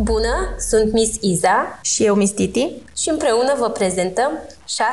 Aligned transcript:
Bună, 0.00 0.54
sunt 0.58 0.92
Miss 0.92 1.16
Iza 1.20 1.78
și 1.82 2.04
eu 2.04 2.14
Miss 2.14 2.32
Titi 2.32 2.72
și 2.96 3.08
împreună 3.08 3.54
vă 3.58 3.68
prezentăm 3.70 4.30
6 4.66 4.90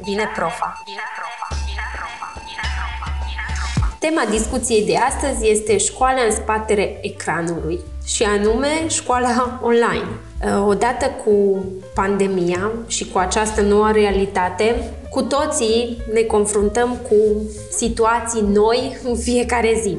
Vine 0.00 0.28
Profa. 0.36 0.82
Tema 3.98 4.22
discuției 4.30 4.86
de 4.86 4.96
astăzi 4.96 5.50
este 5.50 5.76
școala 5.76 6.22
în 6.28 6.34
spatele 6.34 6.98
ecranului 7.02 7.80
și 8.04 8.22
anume 8.22 8.88
școala 8.88 9.60
online. 9.62 10.08
Odată 10.66 11.06
cu 11.24 11.64
pandemia 11.94 12.70
și 12.86 13.10
cu 13.10 13.18
această 13.18 13.60
nouă 13.60 13.90
realitate, 13.90 14.90
cu 15.10 15.22
toții 15.22 16.02
ne 16.12 16.20
confruntăm 16.20 16.96
cu 17.08 17.16
situații 17.70 18.42
noi 18.42 18.98
în 19.04 19.16
fiecare 19.16 19.78
zi. 19.82 19.96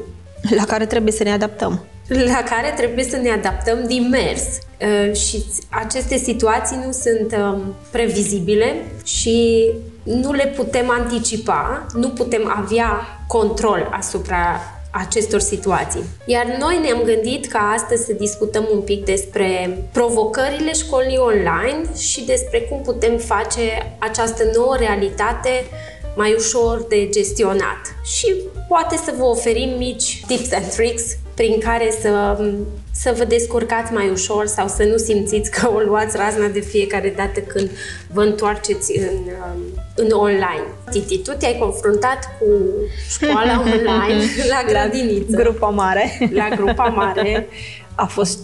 La 0.56 0.64
care 0.64 0.86
trebuie 0.86 1.12
să 1.12 1.22
ne 1.22 1.32
adaptăm 1.32 1.84
la 2.08 2.42
care 2.42 2.72
trebuie 2.76 3.04
să 3.04 3.16
ne 3.16 3.30
adaptăm 3.30 3.84
din 3.86 4.08
mers. 4.08 4.42
Uh, 4.80 5.16
și 5.16 5.44
aceste 5.68 6.16
situații 6.16 6.76
nu 6.86 6.92
sunt 6.92 7.36
um, 7.42 7.74
previzibile 7.90 8.84
și 9.04 9.68
nu 10.02 10.32
le 10.32 10.52
putem 10.56 10.90
anticipa, 10.90 11.86
nu 11.94 12.08
putem 12.08 12.54
avea 12.56 13.06
control 13.26 13.88
asupra 13.92 14.60
acestor 14.90 15.40
situații. 15.40 16.02
Iar 16.26 16.56
noi 16.58 16.78
ne-am 16.82 17.02
gândit 17.02 17.46
ca 17.46 17.72
astăzi 17.74 18.04
să 18.04 18.12
discutăm 18.12 18.68
un 18.72 18.80
pic 18.80 19.04
despre 19.04 19.78
provocările 19.92 20.72
școlii 20.72 21.16
online 21.16 21.96
și 21.96 22.24
despre 22.24 22.60
cum 22.60 22.80
putem 22.82 23.16
face 23.16 23.96
această 23.98 24.42
nouă 24.54 24.76
realitate 24.76 25.50
mai 26.18 26.34
ușor 26.36 26.84
de 26.88 27.08
gestionat. 27.08 27.80
Și 28.04 28.34
poate 28.68 28.96
să 28.96 29.14
vă 29.16 29.24
oferim 29.24 29.76
mici 29.76 30.24
tips 30.26 30.52
and 30.52 30.74
tricks 30.74 31.02
prin 31.34 31.58
care 31.58 31.90
să, 32.00 32.38
să 32.92 33.14
vă 33.16 33.24
descurcați 33.24 33.92
mai 33.92 34.08
ușor 34.10 34.46
sau 34.46 34.68
să 34.68 34.82
nu 34.84 34.96
simțiți 34.96 35.50
că 35.50 35.70
o 35.74 35.78
luați 35.78 36.16
razna 36.16 36.46
de 36.46 36.60
fiecare 36.60 37.14
dată 37.16 37.40
când 37.40 37.70
vă 38.12 38.22
întoarceți 38.22 38.98
în, 38.98 39.18
în 39.94 40.10
online. 40.10 40.66
Titi, 40.90 41.18
tu 41.18 41.32
te-ai 41.32 41.56
confruntat 41.58 42.18
cu 42.38 42.46
școala 43.08 43.60
online 43.72 44.24
la 44.48 44.62
grădiniță. 44.66 45.36
La 45.36 45.42
grupa 45.42 45.68
mare. 45.68 46.30
La 46.32 46.48
grupa 46.48 46.84
mare. 46.84 47.48
A 47.94 48.06
fost 48.06 48.38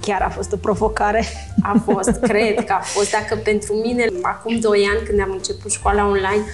chiar 0.00 0.22
a 0.22 0.28
fost 0.28 0.52
o 0.52 0.56
provocare. 0.56 1.24
A 1.62 1.82
fost, 1.84 2.10
cred 2.20 2.64
că 2.64 2.72
a 2.72 2.80
fost. 2.82 3.10
Dacă 3.10 3.40
pentru 3.44 3.74
mine, 3.74 4.06
acum 4.22 4.58
2 4.58 4.88
ani, 4.94 5.06
când 5.06 5.20
am 5.20 5.30
început 5.30 5.70
școala 5.70 6.06
online, 6.06 6.44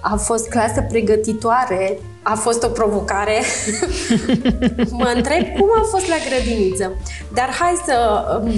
a 0.00 0.16
fost 0.16 0.48
clasă 0.48 0.80
pregătitoare, 0.88 1.98
a 2.22 2.34
fost 2.34 2.62
o 2.62 2.68
provocare. 2.68 3.42
mă 4.90 5.12
întreb 5.14 5.46
cum 5.58 5.68
a 5.76 5.82
fost 5.90 6.08
la 6.08 6.14
grădiniță. 6.28 6.92
Dar 7.34 7.48
hai 7.58 7.82
să... 7.86 8.24
Um, 8.42 8.52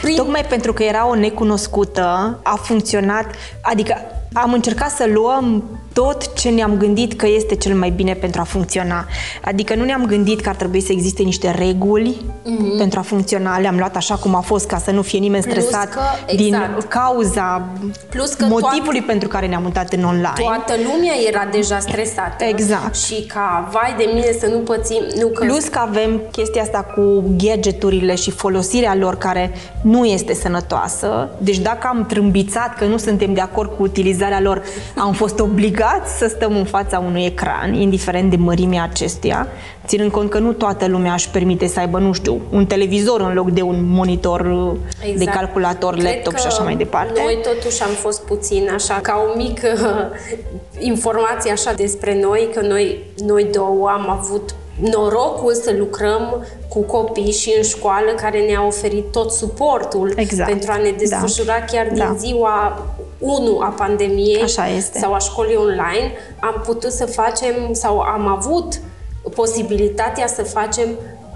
prin... 0.00 0.16
Tocmai 0.16 0.44
pentru 0.44 0.72
că 0.72 0.82
era 0.82 1.08
o 1.08 1.14
necunoscută, 1.14 2.38
a 2.42 2.54
funcționat, 2.62 3.26
adică 3.62 3.96
am 4.32 4.52
încercat 4.52 4.90
să 4.90 5.06
luăm 5.12 5.64
tot 6.00 6.34
ce 6.34 6.48
ne-am 6.48 6.76
gândit 6.76 7.12
că 7.14 7.26
este 7.26 7.54
cel 7.54 7.74
mai 7.74 7.90
bine 7.90 8.14
pentru 8.14 8.40
a 8.40 8.44
funcționa. 8.44 9.06
Adică 9.44 9.74
nu 9.74 9.84
ne-am 9.84 10.06
gândit 10.06 10.40
că 10.40 10.48
ar 10.48 10.54
trebui 10.54 10.80
să 10.80 10.92
existe 10.92 11.22
niște 11.22 11.50
reguli 11.50 12.16
mm-hmm. 12.20 12.78
pentru 12.78 12.98
a 12.98 13.02
funcționa. 13.02 13.58
Le-am 13.58 13.76
luat 13.78 13.96
așa 13.96 14.14
cum 14.14 14.34
a 14.34 14.40
fost 14.40 14.66
ca 14.66 14.78
să 14.78 14.90
nu 14.90 15.02
fie 15.02 15.18
nimeni 15.18 15.42
stresat 15.42 15.88
că, 15.88 16.00
exact. 16.26 16.40
din 16.40 16.88
cauza 16.88 17.68
Plus 18.08 18.32
că 18.32 18.44
motivului 18.44 18.82
toată, 18.82 19.06
pentru 19.06 19.28
care 19.28 19.46
ne-am 19.46 19.62
mutat 19.62 19.92
în 19.92 20.04
online. 20.04 20.32
Toată 20.34 20.72
lumea 20.92 21.12
era 21.28 21.48
deja 21.50 21.78
stresată. 21.78 22.44
Exact. 22.44 22.96
Și 22.96 23.26
ca, 23.26 23.68
vai 23.72 23.94
de 23.96 24.10
mine 24.14 24.36
să 24.40 24.46
nu 24.46 24.58
pățim... 24.58 25.02
Nu 25.20 25.26
că... 25.28 25.44
Plus 25.44 25.64
că 25.64 25.78
avem 25.78 26.20
chestia 26.32 26.62
asta 26.62 26.78
cu 26.94 27.24
gadgeturile 27.36 28.14
și 28.14 28.30
folosirea 28.30 28.94
lor 28.94 29.16
care 29.16 29.52
nu 29.82 30.04
este 30.04 30.34
sănătoasă. 30.34 31.28
Deci 31.38 31.58
dacă 31.58 31.86
am 31.90 32.06
trâmbițat 32.06 32.76
că 32.76 32.84
nu 32.84 32.96
suntem 32.96 33.34
de 33.34 33.40
acord 33.40 33.76
cu 33.76 33.82
utilizarea 33.82 34.40
lor, 34.40 34.62
am 34.96 35.12
fost 35.12 35.40
obligat 35.40 35.86
obligați 35.88 36.18
să 36.18 36.28
stăm 36.28 36.56
în 36.56 36.64
fața 36.64 36.98
unui 36.98 37.24
ecran, 37.24 37.74
indiferent 37.74 38.30
de 38.30 38.36
mărimea 38.36 38.82
acestuia, 38.82 39.48
ținând 39.86 40.10
cont 40.10 40.30
că 40.30 40.38
nu 40.38 40.52
toată 40.52 40.86
lumea 40.86 41.12
își 41.12 41.30
permite 41.30 41.66
să 41.66 41.80
aibă, 41.80 41.98
nu 41.98 42.12
știu, 42.12 42.40
un 42.50 42.66
televizor 42.66 43.20
în 43.20 43.34
loc 43.34 43.50
de 43.50 43.62
un 43.62 43.84
monitor 43.84 44.40
exact. 45.00 45.18
de 45.18 45.24
calculator, 45.24 45.92
Cred 45.94 46.04
laptop 46.04 46.36
și 46.36 46.46
așa 46.46 46.62
mai 46.62 46.76
departe. 46.76 47.20
Noi 47.24 47.38
totuși 47.42 47.82
am 47.82 47.90
fost 47.90 48.22
puțin 48.22 48.70
așa, 48.74 48.98
ca 49.02 49.24
o 49.28 49.36
mică 49.36 49.68
informație 50.78 51.50
așa 51.50 51.72
despre 51.72 52.20
noi, 52.20 52.48
că 52.54 52.66
noi, 52.66 52.98
noi 53.26 53.48
două 53.52 53.88
am 53.88 54.10
avut 54.10 54.54
norocul 54.80 55.54
să 55.54 55.74
lucrăm 55.78 56.46
cu 56.68 56.80
copii 56.82 57.32
și 57.32 57.54
în 57.56 57.62
școală 57.62 58.10
care 58.16 58.46
ne-a 58.46 58.66
oferit 58.66 59.12
tot 59.12 59.32
suportul 59.32 60.12
exact. 60.16 60.50
pentru 60.50 60.72
a 60.72 60.76
ne 60.76 60.90
desfășura 60.90 61.58
da. 61.58 61.64
chiar 61.64 61.86
din 61.86 61.96
da. 61.96 62.14
ziua 62.18 62.86
1 63.18 63.58
a 63.60 63.68
pandemiei 63.68 64.42
Așa 64.42 64.68
este. 64.68 64.98
sau 64.98 65.12
a 65.12 65.18
școlii 65.18 65.56
online, 65.56 66.12
am 66.40 66.62
putut 66.64 66.92
să 66.92 67.06
facem 67.06 67.54
sau 67.72 67.98
am 67.98 68.26
avut 68.26 68.80
posibilitatea 69.34 70.26
să 70.26 70.42
facem 70.42 70.88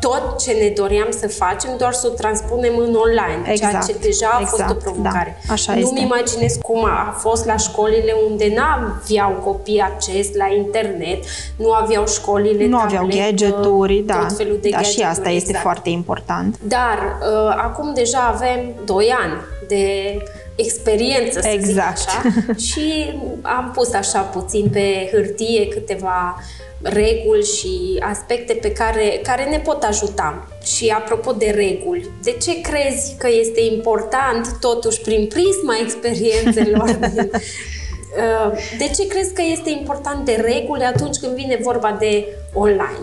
tot 0.07 0.39
ce 0.43 0.53
ne 0.53 0.69
doream 0.69 1.11
să 1.11 1.29
facem, 1.29 1.71
doar 1.79 1.93
să 1.93 2.07
o 2.07 2.15
transpunem 2.15 2.77
în 2.77 2.95
online, 2.95 3.43
exact, 3.47 3.71
ceea 3.71 3.83
ce 3.87 4.07
deja 4.07 4.29
a 4.33 4.39
exact, 4.41 4.57
fost 4.57 4.71
o 4.71 4.91
provocare. 4.91 5.37
Da, 5.47 5.53
așa 5.53 5.75
Nu-mi 5.75 6.03
imaginez 6.03 6.57
cum 6.63 6.85
a 6.85 7.17
fost 7.19 7.45
la 7.45 7.57
școlile 7.57 8.15
unde 8.31 8.53
nu 8.57 8.63
aveau 8.63 9.41
copii 9.45 9.81
acces 9.81 10.35
la 10.35 10.47
internet, 10.57 11.25
nu 11.57 11.73
aveau 11.73 12.07
școlile 12.07 12.67
Nu 12.67 12.79
aveau 12.79 13.07
gadgeturi, 13.07 14.03
da, 14.07 14.15
tot 14.15 14.37
felul 14.37 14.59
de 14.63 14.69
da 14.69 14.81
și 14.81 15.01
asta 15.01 15.29
este 15.29 15.49
exact. 15.49 15.65
foarte 15.65 15.89
important. 15.89 16.59
Dar 16.63 16.99
uh, 17.21 17.55
acum 17.57 17.95
deja 17.95 18.33
avem 18.35 18.61
2 18.85 19.15
ani 19.23 19.33
de 19.69 20.17
experiență, 20.55 21.41
să 21.41 21.49
exact. 21.49 21.99
zic 21.99 22.09
așa, 22.09 22.23
și 22.69 23.13
am 23.43 23.71
pus 23.75 23.93
așa 23.93 24.21
puțin 24.21 24.69
pe 24.73 25.09
hârtie 25.13 25.69
câteva 25.69 26.37
reguli 26.83 27.45
și 27.45 27.97
aspecte 28.01 28.53
pe 28.53 28.73
care, 28.73 29.21
care 29.23 29.45
ne 29.45 29.59
pot 29.59 29.83
ajuta. 29.83 30.49
Și 30.65 30.89
apropo 30.89 31.33
de 31.33 31.53
reguli, 31.57 32.09
de 32.23 32.31
ce 32.31 32.61
crezi 32.61 33.15
că 33.19 33.29
este 33.41 33.61
important, 33.61 34.57
totuși, 34.61 35.01
prin 35.01 35.27
prisma 35.27 35.75
experiențelor 35.83 36.91
din, 37.15 37.31
uh, 37.33 38.53
de 38.79 38.91
ce 38.97 39.07
crezi 39.07 39.35
că 39.35 39.43
este 39.53 39.71
important 39.71 40.25
de 40.25 40.43
reguli 40.45 40.85
atunci 40.85 41.17
când 41.17 41.35
vine 41.35 41.59
vorba 41.63 41.97
de 41.99 42.27
online? 42.53 42.99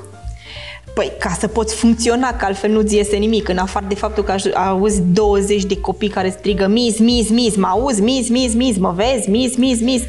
Păi, 0.93 1.11
ca 1.19 1.35
să 1.39 1.47
poți 1.47 1.75
funcționa, 1.75 2.35
că 2.35 2.45
altfel 2.45 2.71
nu-ți 2.71 2.95
iese 2.95 3.15
nimic, 3.15 3.49
în 3.49 3.57
afară 3.57 3.85
de 3.87 3.95
faptul 3.95 4.23
că 4.23 4.35
auzi 4.53 5.01
20 5.01 5.63
de 5.63 5.79
copii 5.79 6.09
care 6.09 6.29
strigă 6.29 6.67
mis, 6.67 6.99
mis, 6.99 7.29
mis, 7.29 7.55
mă 7.55 7.67
auzi, 7.67 8.01
mis, 8.01 8.29
mis, 8.29 8.53
mis, 8.53 8.77
mă 8.77 8.93
vezi, 8.95 9.29
mis, 9.29 9.55
mis, 9.55 9.81
mis, 9.81 10.01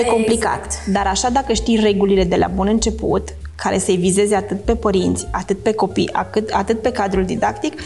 e 0.00 0.04
complicat. 0.04 0.64
Exact. 0.64 0.86
Dar 0.86 1.06
așa, 1.06 1.28
dacă 1.30 1.52
știi 1.52 1.80
regulile 1.80 2.24
de 2.24 2.36
la 2.36 2.46
bun 2.54 2.66
început, 2.66 3.28
care 3.54 3.78
să-i 3.78 3.96
vizeze 3.96 4.34
atât 4.34 4.60
pe 4.60 4.74
părinți, 4.74 5.26
atât 5.30 5.58
pe 5.58 5.72
copii, 5.72 6.12
atât, 6.12 6.50
atât 6.50 6.80
pe 6.80 6.92
cadrul 6.92 7.24
didactic, 7.24 7.80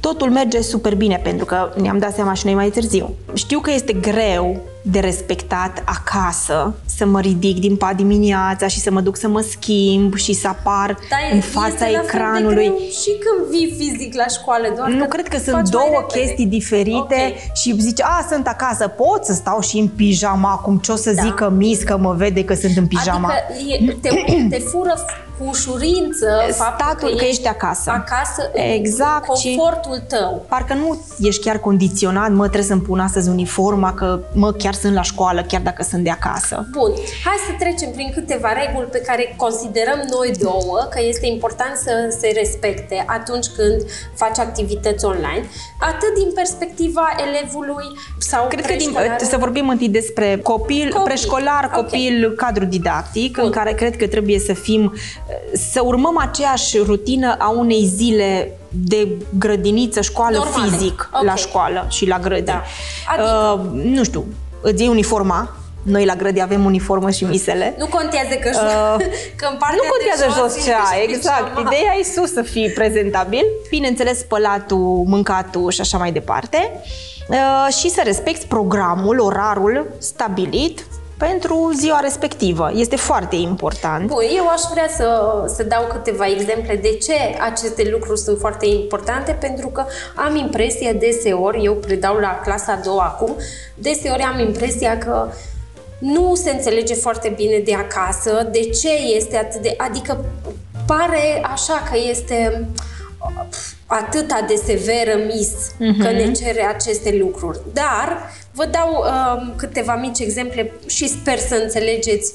totul 0.00 0.30
merge 0.30 0.60
super 0.60 0.94
bine, 0.94 1.20
pentru 1.22 1.44
că 1.44 1.72
ne-am 1.80 1.98
dat 1.98 2.14
seama 2.14 2.32
și 2.32 2.44
noi 2.44 2.54
mai 2.54 2.70
târziu. 2.70 3.14
Știu 3.34 3.58
că 3.58 3.70
este 3.70 3.92
greu 3.92 4.60
de 4.90 4.98
respectat 5.00 5.82
acasă, 5.84 6.74
să 6.84 7.06
mă 7.06 7.20
ridic 7.20 7.58
din 7.58 7.76
pat 7.76 7.96
dimineața 7.96 8.66
și 8.66 8.80
să 8.80 8.90
mă 8.90 9.00
duc 9.00 9.16
să 9.16 9.28
mă 9.28 9.40
schimb 9.40 10.14
și 10.14 10.32
să 10.32 10.48
apar 10.48 10.86
Dar 11.10 11.20
în 11.32 11.40
fața 11.40 11.88
ecranului. 11.88 12.72
și 13.00 13.10
când 13.18 13.50
vii 13.50 13.74
fizic 13.78 14.14
la 14.14 14.26
școală, 14.26 14.72
doar 14.76 14.88
Nu 14.88 15.06
cred 15.06 15.28
că 15.28 15.38
sunt 15.38 15.68
două 15.70 16.06
chestii 16.08 16.46
diferite 16.46 16.96
okay. 16.98 17.50
și 17.54 17.74
zici, 17.78 18.02
a, 18.02 18.26
sunt 18.30 18.46
acasă, 18.46 18.88
pot 18.88 19.24
să 19.24 19.32
stau 19.32 19.60
și 19.60 19.78
în 19.78 19.88
pijama 19.88 20.50
acum, 20.50 20.78
ce 20.78 20.92
o 20.92 20.96
să 20.96 21.12
da. 21.12 21.22
zică 21.22 21.50
mis 21.50 21.82
că 21.82 21.96
mă 21.96 22.12
vede 22.12 22.44
că 22.44 22.54
sunt 22.54 22.76
în 22.76 22.86
pijama. 22.86 23.32
Adică 23.50 23.84
e, 23.84 23.96
te, 24.00 24.08
te 24.50 24.58
fură 24.58 24.94
cu 25.38 25.44
ușurință 25.48 26.26
statul 26.50 27.08
că, 27.08 27.16
că 27.16 27.24
ești 27.24 27.48
acasă. 27.48 27.90
Acasă, 27.90 28.50
exact, 28.52 29.26
confortul 29.26 29.94
și 29.94 30.00
tău. 30.08 30.44
Parcă 30.48 30.74
nu 30.74 31.04
ești 31.20 31.42
chiar 31.44 31.58
condiționat, 31.58 32.30
mă, 32.30 32.42
trebuie 32.42 32.62
să-mi 32.62 32.80
pun 32.80 33.00
astăzi 33.00 33.28
uniforma, 33.28 33.94
că 33.94 34.20
mă, 34.32 34.52
chiar 34.52 34.74
sunt 34.74 34.94
la 34.94 35.02
școală, 35.02 35.42
chiar 35.42 35.60
dacă 35.60 35.82
sunt 35.82 36.02
de 36.04 36.10
acasă. 36.10 36.66
Bun, 36.70 36.90
hai 37.24 37.36
să 37.46 37.52
trecem 37.58 37.90
prin 37.90 38.10
câteva 38.14 38.52
reguli 38.52 38.86
pe 38.86 38.98
care 38.98 39.34
considerăm 39.36 40.00
noi 40.10 40.30
două 40.40 40.78
că 40.90 41.00
este 41.08 41.26
important 41.26 41.76
să 41.76 42.16
se 42.20 42.32
respecte 42.34 43.04
atunci 43.06 43.46
când 43.46 43.80
faci 44.14 44.38
activități 44.38 45.04
online, 45.04 45.44
atât 45.80 46.14
din 46.14 46.30
perspectiva 46.34 47.06
elevului 47.26 47.86
sau 48.18 48.46
Cred 48.46 48.66
că 48.66 48.74
din, 48.74 48.96
să 49.18 49.36
vorbim 49.36 49.68
întâi 49.68 49.88
despre 49.88 50.38
copil, 50.42 50.88
copil. 50.90 51.04
preșcolar, 51.04 51.70
copil, 51.74 52.24
okay. 52.24 52.34
cadru 52.36 52.64
didactic, 52.64 53.36
Bun. 53.36 53.44
în 53.44 53.50
care 53.50 53.72
cred 53.72 53.96
că 53.96 54.06
trebuie 54.06 54.38
să 54.38 54.52
fim, 54.52 54.92
să 55.52 55.80
urmăm 55.84 56.18
aceeași 56.18 56.78
rutină 56.78 57.36
a 57.38 57.48
unei 57.48 57.84
zile 57.84 58.58
de 58.68 59.08
grădiniță, 59.38 60.00
școală, 60.00 60.36
Normale. 60.36 60.70
fizic 60.70 61.08
okay. 61.12 61.24
la 61.24 61.34
școală 61.34 61.86
și 61.90 62.06
la 62.06 62.18
grădini. 62.18 62.46
Da. 62.46 62.62
Adică... 63.08 63.60
Uh, 63.74 63.82
nu 63.82 64.04
știu, 64.04 64.24
îți 64.60 64.82
iei 64.82 64.90
uniforma, 64.90 65.56
Noi 65.82 66.04
la 66.04 66.14
grădi 66.14 66.40
avem 66.40 66.64
uniformă 66.64 67.10
și 67.10 67.24
misele. 67.24 67.74
Nu 67.78 67.86
contează 67.86 68.34
că, 68.34 68.50
uh, 68.54 69.04
că 69.38 69.48
în 69.50 69.56
partea 69.58 69.76
Nu 69.76 69.90
contează 69.90 70.24
de 70.26 70.40
jos, 70.40 70.54
jos 70.54 70.64
ce 70.64 70.72
ai, 70.72 71.04
exact. 71.04 71.48
Pijama. 71.48 71.70
Ideea 71.70 71.94
e 71.98 72.02
sus 72.02 72.32
să 72.32 72.42
fii 72.42 72.70
prezentabil. 72.70 73.44
Bineînțeles, 73.68 74.18
spălatul, 74.18 75.02
mâncatul 75.06 75.70
și 75.70 75.80
așa 75.80 75.98
mai 75.98 76.12
departe. 76.12 76.80
Uh, 77.28 77.74
și 77.78 77.90
să 77.90 78.00
respecti 78.04 78.46
programul, 78.46 79.20
orarul 79.20 79.86
stabilit 79.98 80.86
pentru 81.16 81.70
ziua 81.74 82.00
respectivă. 82.00 82.70
Este 82.74 82.96
foarte 82.96 83.36
important. 83.36 84.06
Bun, 84.06 84.22
eu 84.36 84.48
aș 84.48 84.60
vrea 84.70 84.88
să, 84.96 85.42
să 85.54 85.62
dau 85.62 85.86
câteva 85.92 86.26
exemple 86.26 86.76
de 86.76 86.96
ce 86.96 87.14
aceste 87.50 87.88
lucruri 87.90 88.20
sunt 88.20 88.38
foarte 88.38 88.66
importante, 88.66 89.32
pentru 89.32 89.68
că 89.68 89.84
am 90.14 90.36
impresia 90.36 90.92
deseori, 90.92 91.64
eu 91.64 91.74
predau 91.74 92.16
la 92.16 92.40
clasa 92.42 92.72
a 92.72 92.80
doua 92.84 93.04
acum, 93.04 93.36
deseori 93.74 94.22
am 94.22 94.38
impresia 94.40 94.98
că 94.98 95.28
nu 95.98 96.34
se 96.34 96.50
înțelege 96.50 96.94
foarte 96.94 97.32
bine 97.36 97.58
de 97.58 97.74
acasă, 97.74 98.48
de 98.52 98.60
ce 98.60 98.90
este 99.16 99.36
atât 99.36 99.60
de... 99.60 99.74
Adică 99.76 100.24
pare 100.86 101.40
așa 101.52 101.82
că 101.90 101.98
este 102.10 102.68
atâta 103.86 104.44
de 104.48 104.54
severă 104.64 105.18
mis 105.26 105.48
uh-huh. 105.48 106.02
că 106.02 106.10
ne 106.10 106.32
cere 106.32 106.62
aceste 106.62 107.16
lucruri. 107.18 107.58
Dar 107.72 108.30
vă 108.52 108.68
dau 108.70 108.90
uh, 108.90 109.52
câteva 109.56 109.96
mici 109.96 110.18
exemple 110.18 110.72
și 110.86 111.08
sper 111.08 111.38
să 111.38 111.54
înțelegeți 111.62 112.32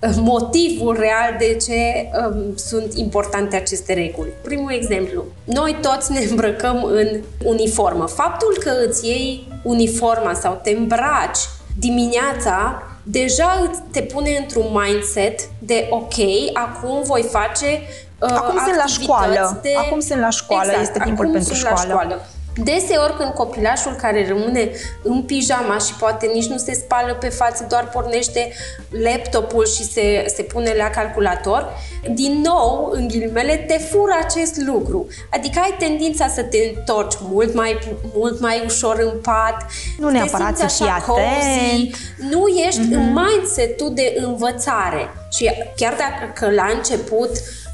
uh, 0.00 0.10
motivul 0.16 0.96
real 0.98 1.36
de 1.38 1.56
ce 1.66 2.08
um, 2.26 2.56
sunt 2.56 2.94
importante 2.94 3.56
aceste 3.56 3.92
reguli. 3.92 4.30
Primul 4.42 4.72
exemplu. 4.72 5.24
Noi 5.44 5.76
toți 5.80 6.12
ne 6.12 6.20
îmbrăcăm 6.30 6.84
în 6.84 7.20
uniformă. 7.44 8.06
Faptul 8.06 8.56
că 8.60 8.72
îți 8.88 9.06
iei 9.06 9.48
uniforma 9.62 10.34
sau 10.34 10.60
te 10.62 10.70
îmbraci 10.70 11.38
dimineața 11.78 12.82
deja 13.02 13.70
te 13.90 14.00
pune 14.00 14.36
într-un 14.40 14.66
mindset 14.72 15.40
de 15.58 15.86
ok, 15.90 16.14
acum 16.52 17.02
voi 17.02 17.22
face 17.22 17.66
uh, 17.66 18.02
Acum 18.30 18.58
sunt 18.64 18.76
la 18.76 18.86
școală. 18.86 19.58
De... 19.62 19.74
Acum 19.76 20.00
sunt 20.00 20.20
la 20.20 20.30
școală, 20.30 20.70
exact, 20.70 20.82
este 20.82 21.00
timpul 21.04 21.24
acum 21.24 21.32
pentru 21.32 21.54
sunt 21.54 21.68
la 21.70 21.76
școală. 21.76 21.90
școală. 21.90 22.26
Deseori 22.54 23.16
când 23.16 23.30
copilașul 23.30 23.92
care 23.92 24.28
rămâne 24.28 24.70
în 25.02 25.22
pijama 25.22 25.78
și 25.78 25.94
poate 25.94 26.30
nici 26.34 26.46
nu 26.46 26.56
se 26.56 26.72
spală 26.72 27.14
pe 27.14 27.28
față, 27.28 27.66
doar 27.68 27.88
pornește 27.88 28.52
laptopul 28.88 29.66
și 29.66 29.84
se, 29.84 30.24
se 30.34 30.42
pune 30.42 30.74
la 30.76 30.90
calculator, 30.90 31.68
din 32.14 32.40
nou, 32.40 32.90
în 32.92 33.08
ghilimele, 33.08 33.56
te 33.56 33.78
fură 33.78 34.12
acest 34.24 34.56
lucru. 34.56 35.06
Adică 35.30 35.60
ai 35.62 35.74
tendința 35.78 36.28
să 36.28 36.42
te 36.42 36.58
întorci 36.76 37.14
mult 37.20 37.54
mai, 37.54 37.78
mult 38.14 38.40
mai 38.40 38.62
ușor 38.64 38.98
în 38.98 39.20
pat, 39.20 39.66
Nu 39.98 40.06
te 40.06 40.12
neapărat 40.12 40.56
simți 40.56 40.76
să 40.76 40.82
fii 40.82 40.92
așa 40.92 41.04
cozy, 41.04 41.20
atent. 41.20 41.96
nu 42.30 42.46
ești 42.66 42.80
mm-hmm. 42.80 42.94
în 42.94 43.12
mindset-ul 43.12 43.92
de 43.94 44.14
învățare. 44.16 45.08
Și 45.30 45.50
chiar 45.76 45.94
dacă 45.98 46.32
că 46.34 46.50
la 46.50 46.66
început 46.74 47.30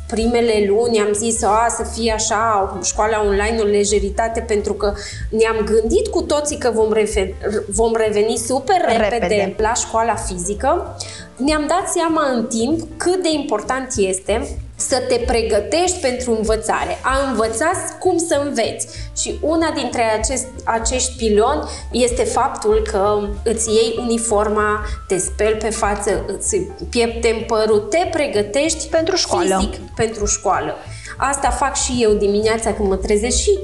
primele 0.08 0.64
luni 0.68 0.98
am 1.00 1.12
zis 1.12 1.42
a, 1.42 1.66
să 1.76 1.82
fie 1.94 2.12
așa 2.12 2.78
școala 2.84 3.20
online 3.24 3.58
o 3.60 3.64
lejeritate 3.64 4.40
pentru 4.40 4.72
că 4.72 4.92
ne-am 5.30 5.64
gândit 5.64 6.06
cu 6.08 6.22
toții 6.22 6.58
că 6.58 6.70
vom, 6.74 6.92
refe- 6.92 7.34
vom 7.68 7.92
reveni 7.96 8.36
super 8.36 8.76
repede, 8.86 9.16
Repede. 9.26 9.54
la 9.58 9.74
școala 9.74 10.14
fizică, 10.14 10.96
ne-am 11.36 11.64
dat 11.68 11.88
seama 11.88 12.30
în 12.34 12.46
timp 12.46 12.80
cât 12.96 13.22
de 13.22 13.28
important 13.32 13.94
este 13.96 14.48
să 14.88 15.02
te 15.08 15.14
pregătești 15.26 16.00
pentru 16.00 16.36
învățare, 16.36 16.98
a 17.02 17.28
învăța 17.28 17.70
cum 17.98 18.18
să 18.18 18.42
înveți. 18.44 18.88
Și 19.16 19.38
una 19.40 19.70
dintre 19.70 20.02
acest, 20.02 20.46
acești 20.64 21.16
piloni 21.16 21.68
este 21.92 22.24
faptul 22.24 22.82
că 22.90 23.28
îți 23.44 23.68
iei 23.68 23.94
uniforma, 23.98 24.84
te 25.06 25.18
speli 25.18 25.56
pe 25.56 25.70
față, 25.70 26.24
îți 26.26 26.56
piepte 26.90 27.28
în 27.28 27.44
părul, 27.46 27.78
te 27.78 28.08
pregătești 28.10 28.86
Pentru 28.88 29.16
școală. 29.16 29.56
fizic 29.58 29.74
pentru 29.94 30.26
școală. 30.26 30.76
Asta 31.16 31.50
fac 31.50 31.76
și 31.76 31.96
eu 31.98 32.12
dimineața 32.12 32.72
când 32.72 32.88
mă 32.88 32.96
trezesc 32.96 33.36
și 33.36 33.58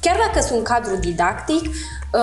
chiar 0.00 0.16
dacă 0.26 0.46
sunt 0.46 0.64
cadru 0.64 0.96
didactic, 0.96 1.60
uh, 1.60 1.70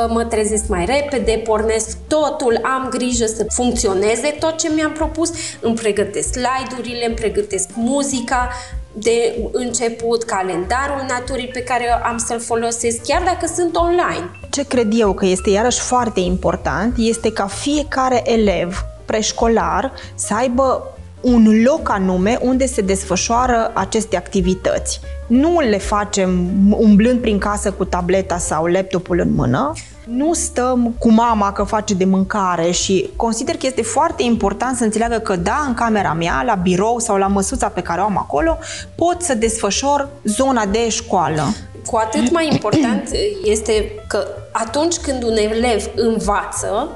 mă 0.09 0.23
trezesc 0.23 0.67
mai 0.67 0.85
repede, 0.85 1.41
pornesc 1.43 1.97
totul, 2.07 2.59
am 2.63 2.89
grijă 2.89 3.25
să 3.25 3.45
funcționeze 3.49 4.35
tot 4.39 4.57
ce 4.57 4.71
mi-am 4.75 4.91
propus, 4.91 5.31
îmi 5.61 5.75
pregătesc 5.75 6.31
slide-urile, 6.31 7.05
îmi 7.05 7.15
pregătesc 7.15 7.69
muzica 7.75 8.49
de 8.93 9.37
început, 9.51 10.23
calendarul 10.23 11.05
naturii 11.07 11.47
pe 11.47 11.63
care 11.63 11.89
am 12.03 12.17
să-l 12.17 12.39
folosesc, 12.39 13.01
chiar 13.03 13.21
dacă 13.23 13.53
sunt 13.55 13.75
online. 13.75 14.29
Ce 14.49 14.63
cred 14.63 14.87
eu 14.91 15.13
că 15.13 15.25
este 15.25 15.49
iarăși 15.49 15.79
foarte 15.79 16.19
important 16.19 16.93
este 16.97 17.31
ca 17.31 17.47
fiecare 17.47 18.21
elev 18.31 18.85
preșcolar 19.05 19.93
să 20.15 20.33
aibă 20.33 20.87
un 21.21 21.61
loc 21.63 21.89
anume 21.89 22.39
unde 22.41 22.65
se 22.65 22.81
desfășoară 22.81 23.71
aceste 23.73 24.17
activități. 24.17 24.99
Nu 25.33 25.59
le 25.59 25.77
facem 25.77 26.49
umblând 26.77 27.19
prin 27.19 27.37
casă 27.37 27.71
cu 27.71 27.85
tableta 27.85 28.37
sau 28.37 28.65
laptopul 28.65 29.19
în 29.19 29.33
mână, 29.33 29.73
nu 30.05 30.33
stăm 30.33 30.95
cu 30.99 31.11
mama 31.11 31.51
că 31.51 31.63
face 31.63 31.93
de 31.93 32.05
mâncare 32.05 32.71
și 32.71 33.09
consider 33.15 33.55
că 33.57 33.65
este 33.65 33.81
foarte 33.81 34.23
important 34.23 34.77
să 34.77 34.83
înțeleagă 34.83 35.17
că 35.17 35.35
da, 35.35 35.63
în 35.67 35.73
camera 35.73 36.13
mea, 36.13 36.43
la 36.45 36.55
birou 36.55 36.99
sau 36.99 37.17
la 37.17 37.27
măsuța 37.27 37.67
pe 37.67 37.81
care 37.81 38.01
o 38.01 38.03
am 38.03 38.17
acolo, 38.17 38.57
pot 38.95 39.21
să 39.21 39.33
desfășor 39.33 40.09
zona 40.23 40.65
de 40.65 40.89
școală. 40.89 41.43
Cu 41.85 41.95
atât 41.95 42.31
mai 42.31 42.47
important 42.51 43.09
este 43.53 43.91
că 44.07 44.27
atunci 44.51 44.95
când 44.95 45.23
un 45.23 45.35
elev 45.35 45.89
învață, 45.95 46.89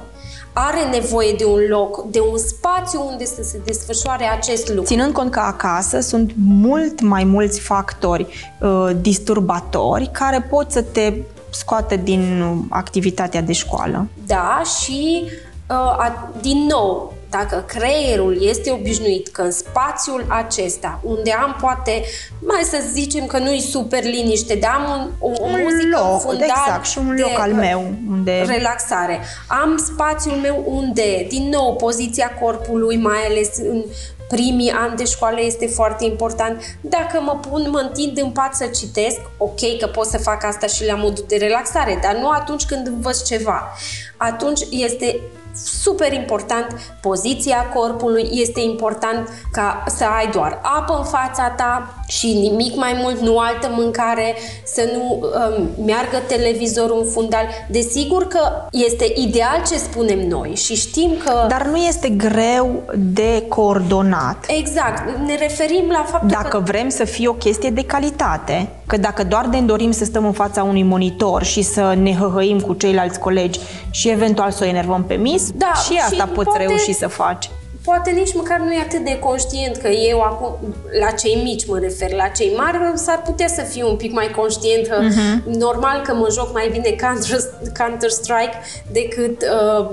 are 0.59 0.89
nevoie 0.91 1.33
de 1.37 1.45
un 1.45 1.59
loc, 1.69 2.05
de 2.11 2.19
un 2.19 2.37
spațiu 2.37 3.07
unde 3.11 3.25
să 3.25 3.43
se 3.43 3.61
desfășoare 3.65 4.25
acest 4.25 4.67
lucru. 4.67 4.83
Ținând 4.83 5.13
cont 5.13 5.31
că 5.31 5.39
acasă 5.39 5.99
sunt 5.99 6.31
mult 6.45 7.01
mai 7.01 7.23
mulți 7.23 7.59
factori 7.59 8.27
uh, 8.59 8.89
disturbatori 9.01 10.09
care 10.11 10.41
pot 10.49 10.71
să 10.71 10.81
te 10.81 11.13
scoate 11.49 11.95
din 11.95 12.41
uh, 12.41 12.57
activitatea 12.69 13.41
de 13.41 13.53
școală. 13.53 14.07
Da, 14.25 14.61
și 14.79 15.23
uh, 15.69 15.75
a, 15.75 16.29
din 16.41 16.65
nou, 16.69 17.13
dacă 17.29 17.63
creierul 17.67 18.37
este 18.41 18.71
obișnuit 18.71 19.27
că 19.27 19.41
în 19.41 19.51
spațiul 19.51 20.25
acesta, 20.27 20.99
unde 21.03 21.31
am 21.31 21.57
poate, 21.61 22.03
mai 22.39 22.61
să 22.63 22.77
zicem 22.91 23.25
că 23.25 23.37
nu-i 23.37 23.59
super 23.59 24.03
liniște, 24.03 24.55
dar 24.55 24.71
am 24.75 24.99
un, 24.99 25.09
o, 25.19 25.43
o 25.43 25.45
Un 25.45 25.51
muzică 25.63 25.97
loc, 25.97 26.13
în 26.13 26.19
fundal 26.19 26.47
exact, 26.65 26.85
și 26.85 26.97
un 26.97 27.15
loc 27.19 27.29
de, 27.29 27.35
al 27.35 27.51
meu, 27.53 27.93
unde- 28.09 28.43
relaxare. 28.47 29.19
Am 29.47 29.77
spațiul 29.77 30.35
meu 30.35 30.63
unde, 30.65 31.25
din 31.29 31.49
nou, 31.49 31.75
poziția 31.75 32.31
corpului, 32.41 32.97
mai 32.97 33.25
ales 33.29 33.49
în 33.57 33.83
primii 34.27 34.71
ani 34.71 34.95
de 34.95 35.03
școală 35.03 35.37
este 35.41 35.67
foarte 35.67 36.05
important. 36.05 36.61
Dacă 36.81 37.21
mă 37.21 37.39
pun, 37.49 37.67
mă 37.69 37.79
întind 37.79 38.17
în 38.17 38.29
pat 38.29 38.55
să 38.55 38.65
citesc, 38.65 39.17
ok 39.37 39.77
că 39.79 39.87
pot 39.87 40.05
să 40.05 40.17
fac 40.17 40.43
asta 40.43 40.67
și 40.67 40.85
la 40.85 40.95
modul 40.95 41.25
de 41.27 41.35
relaxare, 41.35 41.99
dar 42.03 42.15
nu 42.15 42.29
atunci 42.29 42.65
când 42.65 42.87
învăț 42.87 43.23
ceva. 43.23 43.73
Atunci 44.17 44.61
este 44.69 45.19
super 45.63 46.13
important 46.13 46.67
poziția 47.01 47.65
corpului, 47.73 48.29
este 48.31 48.59
important 48.59 49.29
ca 49.51 49.83
să 49.87 50.03
ai 50.03 50.31
doar 50.31 50.59
apă 50.61 50.97
în 50.97 51.03
fața 51.03 51.49
ta 51.49 52.03
și 52.07 52.33
nimic 52.33 52.75
mai 52.75 52.95
mult, 53.01 53.19
nu 53.19 53.37
altă 53.37 53.69
mâncare, 53.75 54.35
să 54.65 54.89
nu 54.93 55.19
um, 55.21 55.85
meargă 55.85 56.17
televizorul 56.27 57.01
în 57.03 57.11
fundal. 57.11 57.45
Desigur 57.69 58.27
că 58.27 58.39
este 58.71 59.13
ideal 59.15 59.61
ce 59.67 59.75
spunem 59.77 60.27
noi 60.27 60.55
și 60.55 60.75
știm 60.75 61.11
că... 61.23 61.45
Dar 61.49 61.65
nu 61.65 61.77
este 61.77 62.09
greu 62.09 62.83
de 62.95 63.43
coordonat. 63.49 64.45
Exact, 64.59 65.17
ne 65.25 65.35
referim 65.35 65.83
la 65.89 66.03
faptul 66.07 66.29
Dacă 66.29 66.57
că... 66.57 66.63
vrem 66.65 66.89
să 66.89 67.03
fie 67.05 67.27
o 67.27 67.33
chestie 67.33 67.69
de 67.69 67.83
calitate, 67.83 68.67
că 68.85 68.97
dacă 68.97 69.23
doar 69.23 69.45
ne 69.45 69.61
dorim 69.61 69.91
să 69.91 70.05
stăm 70.05 70.25
în 70.25 70.31
fața 70.31 70.63
unui 70.63 70.83
monitor 70.83 71.43
și 71.43 71.61
să 71.61 71.93
ne 72.01 72.13
hăhăim 72.15 72.59
cu 72.59 72.73
ceilalți 72.73 73.19
colegi 73.19 73.59
și 73.91 74.09
eventual 74.09 74.51
să 74.51 74.63
o 74.63 74.67
enervăm 74.67 75.03
pe 75.03 75.13
mis, 75.13 75.51
Da, 75.51 75.71
și 75.85 75.97
asta 76.03 76.23
și 76.23 76.31
poți 76.33 76.49
poate- 76.49 76.65
reuși 76.65 76.93
să 76.93 77.07
faci. 77.07 77.49
Poate 77.87 78.11
nici 78.11 78.33
măcar 78.33 78.59
nu 78.59 78.73
e 78.73 78.79
atât 78.79 79.03
de 79.05 79.19
conștient 79.19 79.77
că 79.77 79.87
eu 79.87 80.21
acum, 80.21 80.57
la 80.99 81.11
cei 81.11 81.41
mici 81.43 81.65
mă 81.67 81.79
refer, 81.79 82.11
la 82.11 82.27
cei 82.27 82.53
mari 82.55 82.77
s-ar 82.95 83.21
putea 83.21 83.47
să 83.47 83.61
fiu 83.61 83.87
un 83.89 83.95
pic 83.95 84.11
mai 84.11 84.31
conștient 84.35 84.87
că 84.87 84.97
Mhm. 85.01 85.43
normal 85.57 86.01
că 86.01 86.13
mă 86.13 86.27
joc 86.31 86.53
mai 86.53 86.69
bine 86.71 86.95
Counter, 87.01 87.39
Counter-Strike 87.79 88.57
decât 88.91 89.41
uh, 89.41 89.89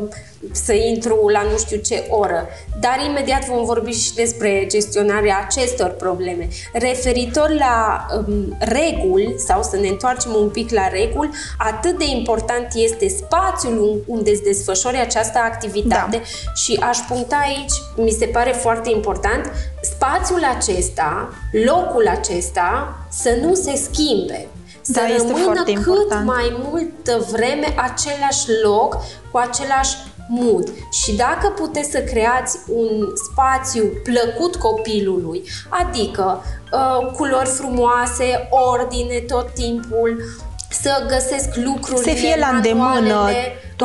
să 0.52 0.72
intru 0.72 1.28
la 1.28 1.42
nu 1.42 1.58
știu 1.58 1.76
ce 1.76 2.06
oră. 2.10 2.48
Dar 2.80 2.98
imediat 3.08 3.46
vom 3.46 3.64
vorbi 3.64 3.90
și 3.90 4.14
despre 4.14 4.66
gestionarea 4.68 5.46
acestor 5.46 5.88
probleme. 5.88 6.48
Referitor 6.72 7.50
la 7.50 8.06
um, 8.16 8.56
reguli, 8.58 9.34
sau 9.46 9.62
să 9.62 9.76
ne 9.76 9.88
întoarcem 9.88 10.34
un 10.34 10.48
pic 10.48 10.70
la 10.70 10.88
reguli, 10.88 11.30
atât 11.58 11.98
de 11.98 12.04
important 12.08 12.66
este 12.74 13.08
spațiul 13.08 14.02
unde 14.06 14.30
îți 14.30 14.42
desfășori 14.42 14.98
această 14.98 15.38
activitate 15.38 16.16
Da. 16.16 16.52
și 16.54 16.78
aș 16.82 16.98
puncta 16.98 17.36
aici, 17.36 17.72
mi 17.96 18.10
se 18.10 18.26
pare 18.26 18.50
foarte 18.50 18.90
important, 18.90 19.50
spațiul 19.82 20.44
acesta, 20.56 21.28
locul 21.64 22.08
acesta, 22.08 22.98
să 23.10 23.38
nu 23.42 23.54
se 23.54 23.76
schimbe. 23.90 24.46
Să 24.80 24.92
Da, 24.92 25.06
este 25.06 25.26
rămână 25.26 25.44
foarte 25.44 25.72
cât 25.72 25.86
important. 25.86 26.26
mai 26.26 26.56
multă 26.70 27.26
vreme 27.30 27.74
același 27.76 28.46
loc, 28.62 29.02
cu 29.30 29.38
același 29.38 29.96
mood. 30.28 30.72
Și 30.90 31.16
dacă 31.16 31.48
puteți 31.48 31.90
să 31.90 32.00
creați 32.00 32.58
un 32.68 33.06
spațiu 33.30 33.84
plăcut 34.02 34.56
copilului, 34.56 35.42
adică 35.68 36.42
uh, 36.72 37.06
culori 37.12 37.48
frumoase, 37.48 38.48
ordine 38.50 39.18
tot 39.18 39.52
timpul, 39.54 40.22
să 40.70 41.04
găsesc 41.08 41.56
lucrurile, 41.56 42.12
să 42.12 42.18
fie 42.18 42.36
la 42.38 42.46
îndemână 42.46 43.28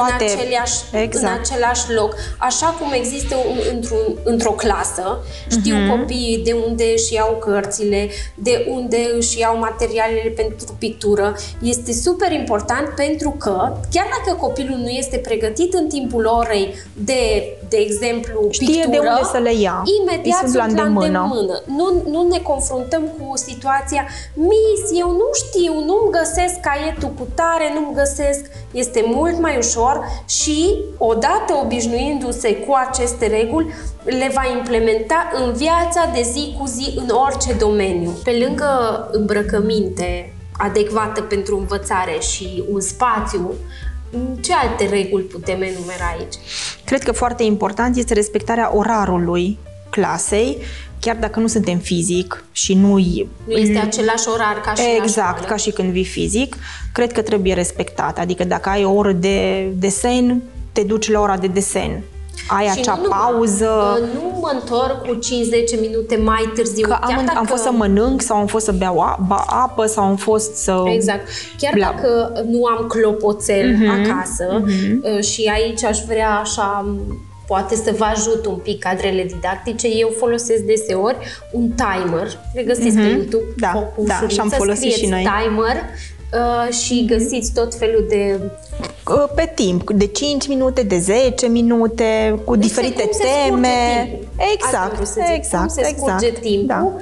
toate 0.08 0.24
în, 0.24 0.40
aceleași, 0.40 0.78
exact. 0.92 1.26
în 1.26 1.40
același 1.40 1.94
loc. 1.94 2.16
Așa 2.38 2.66
cum 2.80 2.92
există 2.92 3.36
un, 3.36 3.58
într-un, 3.74 4.06
într-o 4.24 4.52
clasă, 4.52 5.20
știu 5.50 5.76
uh-huh. 5.76 5.90
copiii 5.90 6.42
de 6.44 6.56
unde 6.68 6.84
își 6.96 7.14
iau 7.14 7.38
cărțile, 7.40 8.10
de 8.36 8.66
unde 8.70 8.98
își 9.18 9.40
iau 9.40 9.58
materialele 9.58 10.34
pentru 10.36 10.76
pictură. 10.80 11.36
Este 11.62 11.94
super 11.94 12.32
important 12.32 12.88
pentru 12.96 13.30
că, 13.30 13.78
chiar 13.92 14.08
dacă 14.18 14.38
copilul 14.38 14.78
nu 14.78 14.90
este 14.90 15.18
pregătit 15.18 15.74
în 15.74 15.88
timpul 15.88 16.26
orei 16.26 16.74
de, 16.94 17.44
de 17.70 17.78
exemplu, 17.78 18.48
Știe 18.50 18.66
pictură, 18.66 18.92
de 18.92 18.98
unde 18.98 19.22
să 19.32 19.38
le 19.38 19.54
ia. 19.54 19.84
imediat 20.02 20.40
sunt 20.40 20.56
la 20.56 20.64
îndemână. 20.64 21.08
La 21.18 21.22
îndemână. 21.22 21.62
Nu, 21.66 21.88
nu 22.14 22.28
ne 22.28 22.40
confruntăm 22.40 23.04
cu 23.18 23.38
situația 23.38 24.08
Miss, 24.34 25.00
eu 25.00 25.10
nu 25.12 25.30
știu, 25.42 25.74
nu-mi 25.74 26.12
găsesc 26.20 26.56
caietul 26.60 27.12
cu 27.20 27.28
tare, 27.36 27.72
nu-mi 27.74 27.96
găsesc. 27.96 28.42
Este 28.72 29.04
mult 29.06 29.40
mai 29.40 29.58
ușor 29.58 29.68
ușor 29.70 30.06
și, 30.26 30.76
odată 30.98 31.54
obișnuindu-se 31.64 32.56
cu 32.56 32.74
aceste 32.88 33.28
reguli, 33.28 33.74
le 34.04 34.32
va 34.34 34.42
implementa 34.58 35.32
în 35.44 35.54
viața 35.54 36.10
de 36.14 36.22
zi 36.22 36.56
cu 36.60 36.66
zi 36.66 36.94
în 36.96 37.10
orice 37.10 37.54
domeniu. 37.54 38.12
Pe 38.24 38.46
lângă 38.46 38.70
îmbrăcăminte 39.12 40.34
adecvată 40.58 41.22
pentru 41.22 41.58
învățare 41.58 42.20
și 42.20 42.64
un 42.72 42.80
spațiu, 42.82 43.54
ce 44.42 44.54
alte 44.54 44.86
reguli 44.86 45.24
putem 45.24 45.62
enumera 45.62 46.16
aici? 46.18 46.34
Cred 46.86 47.04
că 47.04 47.12
foarte 47.12 47.44
important 47.44 47.98
este 47.98 48.14
respectarea 48.14 48.76
orarului 48.76 49.58
clasei, 49.90 50.58
chiar 51.00 51.16
dacă 51.16 51.40
nu 51.40 51.48
suntem 51.48 51.78
fizic 51.78 52.44
și 52.52 52.74
nu... 52.74 52.98
Nu 53.46 53.56
este 53.56 53.78
același 53.78 54.28
orar 54.28 54.62
ca 54.62 54.74
și 54.74 54.84
Exact, 55.02 55.46
ca 55.46 55.56
și 55.56 55.72
când 55.72 55.92
vii 55.92 56.06
fizic, 56.06 56.56
cred 56.94 57.12
că 57.12 57.22
trebuie 57.22 57.54
respectat. 57.54 58.20
Adică 58.20 58.44
dacă 58.44 58.70
ai 58.70 58.84
o 58.84 58.92
oră 58.92 59.12
de 59.12 59.68
desen, 59.76 60.42
te 60.72 60.84
duci 60.84 61.10
la 61.10 61.20
ora 61.20 61.38
de 61.38 61.48
desen. 61.48 62.04
Ai 62.48 62.66
și 62.66 62.80
acea 62.80 63.00
nu, 63.02 63.10
pauză. 63.10 64.00
Nu 64.14 64.38
mă 64.42 64.52
întorc 64.54 65.08
cu 65.08 65.20
5-10 65.78 65.80
minute 65.82 66.16
mai 66.16 66.52
târziu. 66.56 66.88
Că 66.88 66.98
am, 67.02 67.26
dacă... 67.26 67.38
am 67.38 67.46
fost 67.46 67.64
să 67.64 67.72
mănânc 67.72 68.22
sau 68.22 68.38
am 68.38 68.48
fost 68.48 68.66
să 68.66 68.72
beau 68.72 69.00
apă 69.48 69.86
sau 69.86 70.04
am 70.04 70.16
fost 70.16 70.56
să... 70.56 70.84
Exact. 70.86 71.28
Chiar 71.58 71.74
Bla... 71.74 71.86
dacă 71.86 72.32
nu 72.50 72.66
am 72.66 72.88
clopoțel 72.88 73.76
uh-huh, 73.76 74.10
acasă 74.10 74.64
uh-huh. 74.64 75.22
și 75.22 75.52
aici 75.54 75.84
aș 75.84 76.00
vrea 76.08 76.30
așa 76.30 76.96
poate 77.48 77.76
să 77.76 77.94
vă 77.98 78.04
ajut 78.04 78.46
un 78.46 78.56
pic 78.56 78.80
cadrele 78.80 79.24
didactice. 79.24 79.88
Eu 79.88 80.12
folosesc 80.18 80.62
deseori 80.62 81.18
un 81.52 81.70
timer, 81.70 82.28
le 82.54 82.64
găsiți 82.64 82.98
mm-hmm. 82.98 83.02
pe 83.02 83.08
YouTube, 83.08 83.44
da, 83.58 83.92
da, 83.98 84.28
și 84.28 84.40
am 84.40 84.50
folosit 84.50 84.92
și 84.92 85.06
noi. 85.06 85.28
timer 85.40 85.76
uh, 86.34 86.74
și 86.74 87.06
găsiți 87.06 87.54
tot 87.54 87.76
felul 87.76 88.06
de 88.10 88.40
uh, 88.44 88.69
pe 89.36 89.52
timp, 89.56 89.92
de 89.92 90.06
5 90.06 90.48
minute, 90.48 90.84
de 90.84 90.98
10 90.98 91.48
minute, 91.48 92.40
cu 92.46 92.56
deci 92.56 92.68
diferite 92.68 93.02
cum 93.02 93.20
teme. 93.20 94.10
Exact, 94.54 95.00
exact, 95.36 95.64
cum 95.64 95.68
se 95.68 95.88
exact. 95.90 96.42
timpul. 96.42 96.66
Da. 96.68 96.94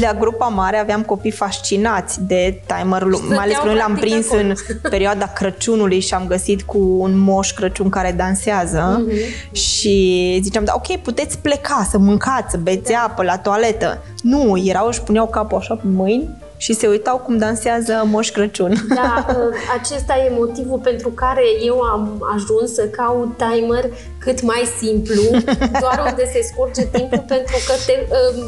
La 0.00 0.14
grupa 0.18 0.46
mare 0.46 0.76
aveam 0.76 1.02
copii 1.02 1.30
fascinați 1.30 2.22
de 2.22 2.62
timerul, 2.66 3.20
mai 3.28 3.36
ales 3.36 3.56
că 3.56 3.66
noi 3.66 3.74
l-am 3.74 3.94
prins 3.94 4.26
acolo. 4.26 4.40
în 4.40 4.54
perioada 4.90 5.26
Crăciunului 5.26 6.00
și 6.00 6.14
am 6.14 6.26
găsit 6.26 6.62
cu 6.62 6.78
un 6.78 7.18
moș 7.18 7.52
Crăciun 7.52 7.88
care 7.88 8.14
dansează 8.16 9.04
mm-hmm. 9.04 9.52
și 9.52 10.38
ziceam, 10.42 10.64
da, 10.64 10.72
ok, 10.76 10.96
puteți 10.96 11.38
pleca, 11.38 11.86
să 11.90 11.98
mâncați, 11.98 12.50
să 12.50 12.56
beți 12.56 12.92
da. 12.92 13.04
apă 13.08 13.22
la 13.22 13.38
toaletă. 13.38 14.02
Nu, 14.22 14.62
erau, 14.64 14.86
își 14.86 15.02
puneau 15.02 15.26
capul 15.26 15.58
așa 15.58 15.74
pe 15.74 15.86
mâini 15.86 16.28
și 16.60 16.72
se 16.72 16.86
uitau 16.86 17.18
cum 17.18 17.38
dansează 17.38 18.02
Moș 18.04 18.30
Crăciun. 18.30 18.74
Da, 18.94 19.26
ă, 19.28 19.50
acesta 19.78 20.16
e 20.16 20.30
motivul 20.34 20.78
pentru 20.78 21.08
care 21.08 21.42
eu 21.64 21.80
am 21.80 22.32
ajuns 22.34 22.74
să 22.74 22.82
caut 22.88 23.28
timer 23.36 23.84
cât 24.18 24.42
mai 24.42 24.62
simplu, 24.78 25.22
doar 25.82 26.04
unde 26.08 26.24
se 26.32 26.40
scurge 26.52 26.84
timpul, 26.86 27.24
pentru 27.26 27.56
că 27.66 27.72
te, 27.86 28.06
ă, 28.10 28.44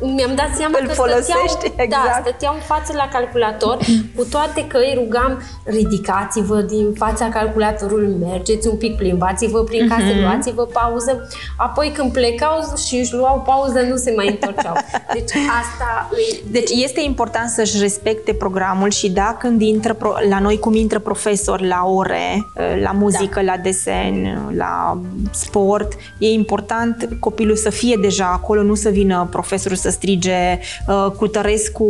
mi-am 0.00 0.34
dat 0.34 0.50
seama 0.54 0.78
Îl 0.80 0.86
că 0.86 0.92
folosești, 0.92 1.48
stăteau, 1.48 1.76
da, 1.76 1.82
exact. 1.82 2.06
da, 2.06 2.20
stăteau 2.22 2.54
în 2.54 2.60
față 2.60 2.92
la 2.96 3.08
calculator, 3.12 3.78
cu 4.16 4.24
toate 4.24 4.66
că 4.66 4.76
îi 4.76 4.92
rugam, 4.94 5.42
ridicați-vă 5.64 6.60
din 6.60 6.92
fața 6.92 7.28
calculatorului, 7.28 8.14
mergeți 8.20 8.68
un 8.68 8.76
pic, 8.76 8.96
plimbați-vă 8.96 9.62
prin 9.62 9.88
casă, 9.88 10.02
mm-hmm. 10.02 10.20
luați-vă 10.20 10.62
pauză, 10.62 11.28
apoi 11.56 11.92
când 11.96 12.12
plecau 12.12 12.74
și 12.86 12.96
își 12.96 13.14
luau 13.14 13.42
pauză, 13.46 13.80
nu 13.80 13.96
se 13.96 14.12
mai 14.16 14.28
întorceau. 14.28 14.74
Deci 15.12 15.32
asta 15.60 16.08
îi... 16.10 16.42
Deci 16.50 16.70
este 16.70 17.00
important 17.00 17.48
să-și 17.48 17.80
respecte 17.80 18.32
programul 18.32 18.90
și 18.90 19.10
da, 19.10 19.36
când 19.38 19.60
intră 19.60 19.92
pro, 19.92 20.14
la 20.28 20.38
noi 20.38 20.58
cum 20.58 20.74
intră 20.74 20.98
profesor 20.98 21.60
la 21.60 21.82
ore, 21.84 22.46
la 22.82 22.92
muzică, 22.92 23.40
da. 23.44 23.52
la 23.52 23.56
desen, 23.62 24.48
la 24.56 25.00
sport, 25.30 25.92
e 26.18 26.28
important 26.28 27.08
copilul 27.20 27.56
să 27.56 27.70
fie 27.70 27.96
deja 28.00 28.30
acolo, 28.32 28.62
nu 28.62 28.74
să 28.74 28.88
vină 28.88 29.28
profesorul 29.66 29.76
să 29.76 29.90
strige 29.90 30.58
uh, 30.88 31.10
cu 31.16 31.26
Tărescu 31.26 31.88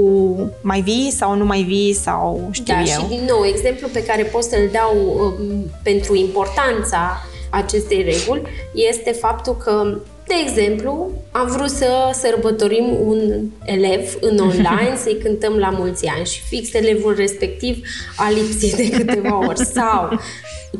mai 0.60 0.80
vii 0.80 1.10
sau 1.10 1.34
nu 1.34 1.44
mai 1.44 1.62
vii 1.62 1.92
sau 1.92 2.48
știu 2.50 2.74
da, 2.74 2.80
eu. 2.80 2.86
și 2.86 3.06
din 3.08 3.24
nou, 3.28 3.44
exemplu 3.44 3.88
pe 3.92 4.04
care 4.04 4.22
pot 4.22 4.42
să-l 4.42 4.68
dau 4.72 4.94
um, 5.18 5.70
pentru 5.82 6.14
importanța 6.14 7.22
acestei 7.50 8.02
reguli 8.02 8.42
este 8.74 9.10
faptul 9.10 9.56
că 9.56 9.98
de 10.26 10.34
exemplu, 10.46 11.10
am 11.30 11.46
vrut 11.46 11.70
să 11.70 12.10
sărbătorim 12.12 12.84
un 13.06 13.44
elev 13.64 14.16
în 14.20 14.38
online, 14.38 14.96
să-i 15.02 15.18
cântăm 15.22 15.56
la 15.56 15.68
mulți 15.68 16.06
ani 16.06 16.26
și 16.26 16.40
fix 16.48 16.72
elevul 16.72 17.14
respectiv 17.14 17.86
a 18.16 18.30
lipsit 18.30 18.74
de 18.74 18.90
câteva 18.90 19.46
ori. 19.46 19.64
Sau 19.74 20.20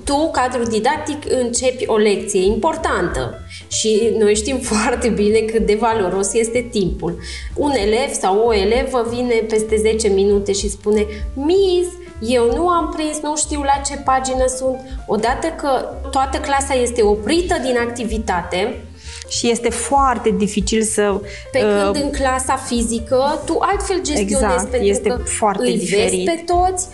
tu, 0.05 0.31
cadrul 0.33 0.65
didactic, 0.65 1.23
începi 1.29 1.87
o 1.87 1.97
lecție 1.97 2.45
importantă 2.45 3.39
și 3.69 4.15
noi 4.19 4.35
știm 4.35 4.59
foarte 4.59 5.09
bine 5.09 5.39
cât 5.39 5.67
de 5.67 5.75
valoros 5.75 6.33
este 6.33 6.67
timpul. 6.71 7.19
Un 7.55 7.71
elev 7.71 8.13
sau 8.21 8.47
o 8.47 8.55
elevă 8.55 9.07
vine 9.11 9.35
peste 9.49 9.77
10 9.77 10.09
minute 10.09 10.53
și 10.53 10.71
spune 10.71 11.07
Miss, 11.35 11.89
eu 12.21 12.53
nu 12.55 12.69
am 12.69 12.95
prins, 12.97 13.21
nu 13.23 13.37
știu 13.37 13.63
la 13.63 13.81
ce 13.87 13.97
pagină 14.05 14.47
sunt. 14.47 14.81
Odată 15.07 15.47
că 15.47 15.95
toată 16.11 16.39
clasa 16.39 16.75
este 16.75 17.03
oprită 17.03 17.55
din 17.63 17.77
activitate, 17.77 18.85
și 19.29 19.51
este 19.51 19.71
foarte 19.71 20.31
dificil 20.31 20.83
să... 20.83 21.21
Pe 21.53 21.65
uh, 21.65 21.83
când 21.83 22.05
în 22.05 22.11
clasa 22.11 22.57
fizică 22.57 23.43
tu 23.45 23.59
altfel 23.61 23.97
gestionezi 23.97 24.33
exact, 24.33 24.71
pentru 24.71 24.89
este 24.89 25.09
că 25.09 25.17
foarte 25.17 25.67
îi 25.67 25.79
diferit. 25.79 26.27
vezi 26.27 26.37
pe 26.37 26.53
toți, 26.53 26.87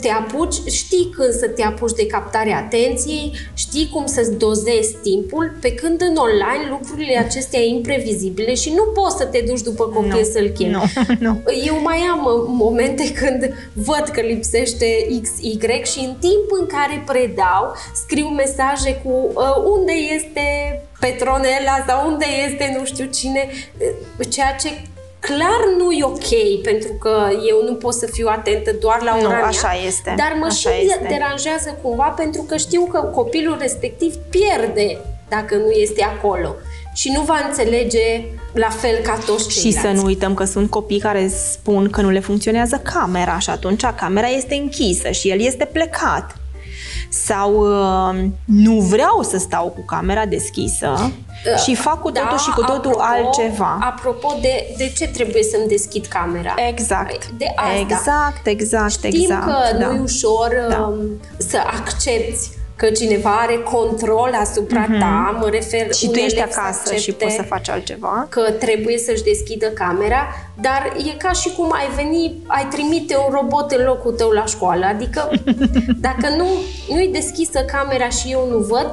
te 0.00 0.08
apuci, 0.08 0.54
știi 0.70 1.10
când 1.16 1.32
să 1.32 1.48
te 1.48 1.62
apuci 1.62 1.92
de 1.92 2.06
captarea 2.06 2.56
atenției, 2.56 3.32
știi 3.54 3.88
cum 3.92 4.06
să-ți 4.06 4.38
dozezi 4.38 4.96
timpul, 5.02 5.56
pe 5.60 5.74
când 5.74 6.00
în 6.00 6.16
online 6.16 6.68
lucrurile 6.70 7.18
acestea 7.18 7.60
imprevizibile 7.60 8.54
și 8.54 8.72
nu 8.76 8.82
poți 8.82 9.16
să 9.16 9.24
te 9.24 9.44
duci 9.46 9.60
după 9.60 9.84
copil 9.84 10.08
no, 10.08 10.22
să-l 10.32 10.48
chemi. 10.48 10.70
No, 10.70 10.82
no. 11.26 11.34
Eu 11.66 11.80
mai 11.82 11.98
am 11.98 12.24
uh, 12.24 12.44
momente 12.46 13.12
când 13.12 13.54
văd 13.72 14.04
că 14.12 14.20
lipsește 14.20 14.86
XY 15.22 15.58
și 15.92 15.98
în 15.98 16.14
timp 16.20 16.46
în 16.60 16.66
care 16.66 17.02
predau, 17.06 17.74
scriu 17.94 18.26
mesaje 18.26 19.00
cu 19.04 19.30
uh, 19.34 19.78
unde 19.78 19.92
este 19.92 20.42
Petronela 21.00 21.84
sau 21.86 22.10
unde 22.10 22.26
este 22.46 22.76
nu 22.78 22.84
știu 22.84 23.04
cine, 23.04 23.48
uh, 24.18 24.26
ceea 24.28 24.56
ce 24.60 24.68
clar 25.20 25.60
nu 25.78 25.90
e 25.90 26.04
ok, 26.04 26.62
pentru 26.62 26.92
că 26.92 27.28
eu 27.48 27.64
nu 27.68 27.74
pot 27.74 27.94
să 27.94 28.06
fiu 28.06 28.26
atentă 28.30 28.72
doar 28.80 29.02
la 29.02 29.18
ora 29.22 29.38
nu, 29.38 29.44
așa 29.44 29.72
este. 29.86 30.14
Dar 30.16 30.36
mă 30.38 30.44
așa 30.44 30.70
și 30.70 30.84
este. 30.84 31.06
deranjează 31.08 31.78
cumva 31.82 32.04
pentru 32.04 32.42
că 32.42 32.56
știu 32.56 32.88
că 32.92 33.00
copilul 33.00 33.56
respectiv 33.60 34.14
pierde 34.14 34.98
dacă 35.28 35.54
nu 35.56 35.70
este 35.70 36.02
acolo 36.02 36.54
și 36.94 37.10
nu 37.14 37.22
va 37.22 37.46
înțelege 37.48 38.24
la 38.52 38.68
fel 38.68 38.96
ca 39.02 39.18
toți 39.26 39.48
ceilalți. 39.48 39.60
Și 39.60 39.72
să 39.72 39.88
nu 39.88 40.04
uităm 40.04 40.34
că 40.34 40.44
sunt 40.44 40.70
copii 40.70 40.98
care 40.98 41.28
spun 41.28 41.90
că 41.90 42.00
nu 42.00 42.10
le 42.10 42.20
funcționează 42.20 42.80
camera 42.82 43.38
și 43.38 43.50
atunci 43.50 43.84
camera 43.96 44.26
este 44.26 44.54
închisă 44.54 45.10
și 45.10 45.28
el 45.28 45.40
este 45.40 45.64
plecat 45.64 46.39
sau 47.10 47.52
uh, 47.54 48.24
nu 48.44 48.80
vreau 48.80 49.22
să 49.22 49.38
stau 49.38 49.68
cu 49.68 49.84
camera 49.84 50.26
deschisă 50.26 50.94
uh, 51.00 51.62
și 51.62 51.74
fac 51.74 52.00
cu 52.00 52.10
da, 52.10 52.20
totul 52.20 52.38
și 52.38 52.50
cu 52.50 52.60
totul 52.60 52.76
apropo, 52.76 53.00
altceva. 53.00 53.78
Apropo 53.80 54.34
de, 54.40 54.74
de 54.76 54.92
ce 54.96 55.08
trebuie 55.08 55.42
să-mi 55.42 55.68
deschid 55.68 56.06
camera. 56.06 56.54
Exact. 56.68 57.26
De 57.28 57.52
asta. 57.56 57.78
Exact, 57.78 58.46
exact, 58.46 58.90
Știm 58.90 59.10
exact. 59.12 59.44
că 59.44 59.78
da. 59.78 59.86
nu 59.86 59.94
e 59.94 60.00
ușor 60.00 60.66
da. 60.68 60.80
um, 60.80 61.20
să 61.36 61.62
accepti 61.66 62.58
că 62.80 62.90
cineva 62.90 63.36
are 63.40 63.58
control 63.58 64.30
asupra 64.40 64.86
mm-hmm. 64.86 64.98
ta, 64.98 65.38
mă 65.40 65.48
refer 65.48 65.94
Și 65.94 66.08
tu 66.10 66.18
ești 66.18 66.40
acasă 66.40 66.94
și 66.94 67.12
poți 67.12 67.34
să 67.34 67.42
faci 67.42 67.68
altceva. 67.68 68.26
Că 68.28 68.40
trebuie 68.40 68.98
să-și 68.98 69.22
deschidă 69.22 69.66
camera, 69.66 70.26
dar 70.60 70.92
e 70.96 71.16
ca 71.16 71.32
și 71.32 71.52
cum 71.56 71.72
ai 71.72 71.88
veni, 71.96 72.34
ai 72.46 72.66
trimite 72.70 73.16
un 73.16 73.32
robot 73.32 73.70
în 73.70 73.84
locul 73.84 74.12
tău 74.12 74.30
la 74.30 74.44
școală. 74.44 74.84
Adică, 74.86 75.30
dacă 76.06 76.34
nu, 76.36 76.46
nu-i 76.88 77.08
deschisă 77.12 77.60
camera 77.60 78.08
și 78.08 78.30
eu 78.30 78.48
nu 78.50 78.58
văd, 78.58 78.90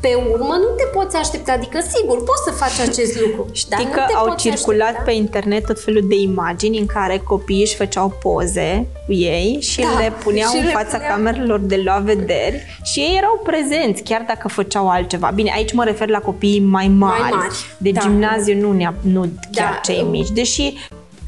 Pe 0.00 0.14
urmă 0.32 0.54
nu 0.54 0.66
te 0.76 0.84
poți 0.94 1.16
aștepta, 1.16 1.52
adică 1.52 1.78
sigur 1.96 2.16
poți 2.16 2.42
să 2.44 2.50
faci 2.50 2.88
acest 2.88 3.20
lucru. 3.20 3.46
Știi 3.52 3.70
dar 3.70 3.80
că 3.92 4.00
nu 4.00 4.06
te 4.06 4.12
au 4.12 4.26
poți 4.26 4.42
circulat 4.42 4.80
aștepta. 4.88 5.04
pe 5.04 5.12
internet 5.12 5.66
tot 5.66 5.80
felul 5.82 6.04
de 6.08 6.14
imagini 6.14 6.78
în 6.78 6.86
care 6.86 7.18
copiii 7.24 7.60
își 7.60 7.74
făceau 7.76 8.08
poze 8.22 8.86
cu 9.06 9.12
ei 9.12 9.58
și 9.60 9.80
Da, 9.80 9.98
le 9.98 10.12
puneau 10.22 10.50
și 10.50 10.58
în 10.58 10.64
le 10.64 10.70
fața 10.70 10.96
puneau. 10.96 11.14
camerelor 11.16 11.58
de 11.58 11.80
luat 11.84 12.02
vederi 12.02 12.78
și 12.84 13.00
ei 13.00 13.14
erau 13.16 13.40
prezenți, 13.44 14.02
chiar 14.02 14.24
dacă 14.26 14.48
făceau 14.48 14.88
altceva. 14.88 15.30
Bine, 15.34 15.52
aici 15.54 15.72
mă 15.72 15.84
refer 15.84 16.08
la 16.08 16.18
copiii 16.18 16.60
mai 16.60 16.88
mari, 16.88 17.34
mari, 17.34 17.54
de 17.78 17.90
da. 17.90 18.00
gimnaziu, 18.00 18.60
nu, 18.60 18.78
nea- 18.78 19.00
nu 19.00 19.20
chiar 19.52 19.72
Da. 19.72 19.80
cei 19.92 20.02
mici, 20.10 20.30
deși 20.30 20.74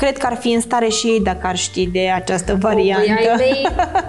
cred 0.02 0.16
că 0.18 0.26
ar 0.26 0.36
fi 0.40 0.50
în 0.52 0.60
stare 0.60 0.88
și 0.88 1.06
ei 1.06 1.20
dacă 1.20 1.46
ar 1.46 1.56
ști 1.56 1.86
de 1.86 2.08
această 2.14 2.56
variantă. 2.60 3.04
Păi 3.06 3.28
ai 3.28 3.36
mei, 3.36 3.66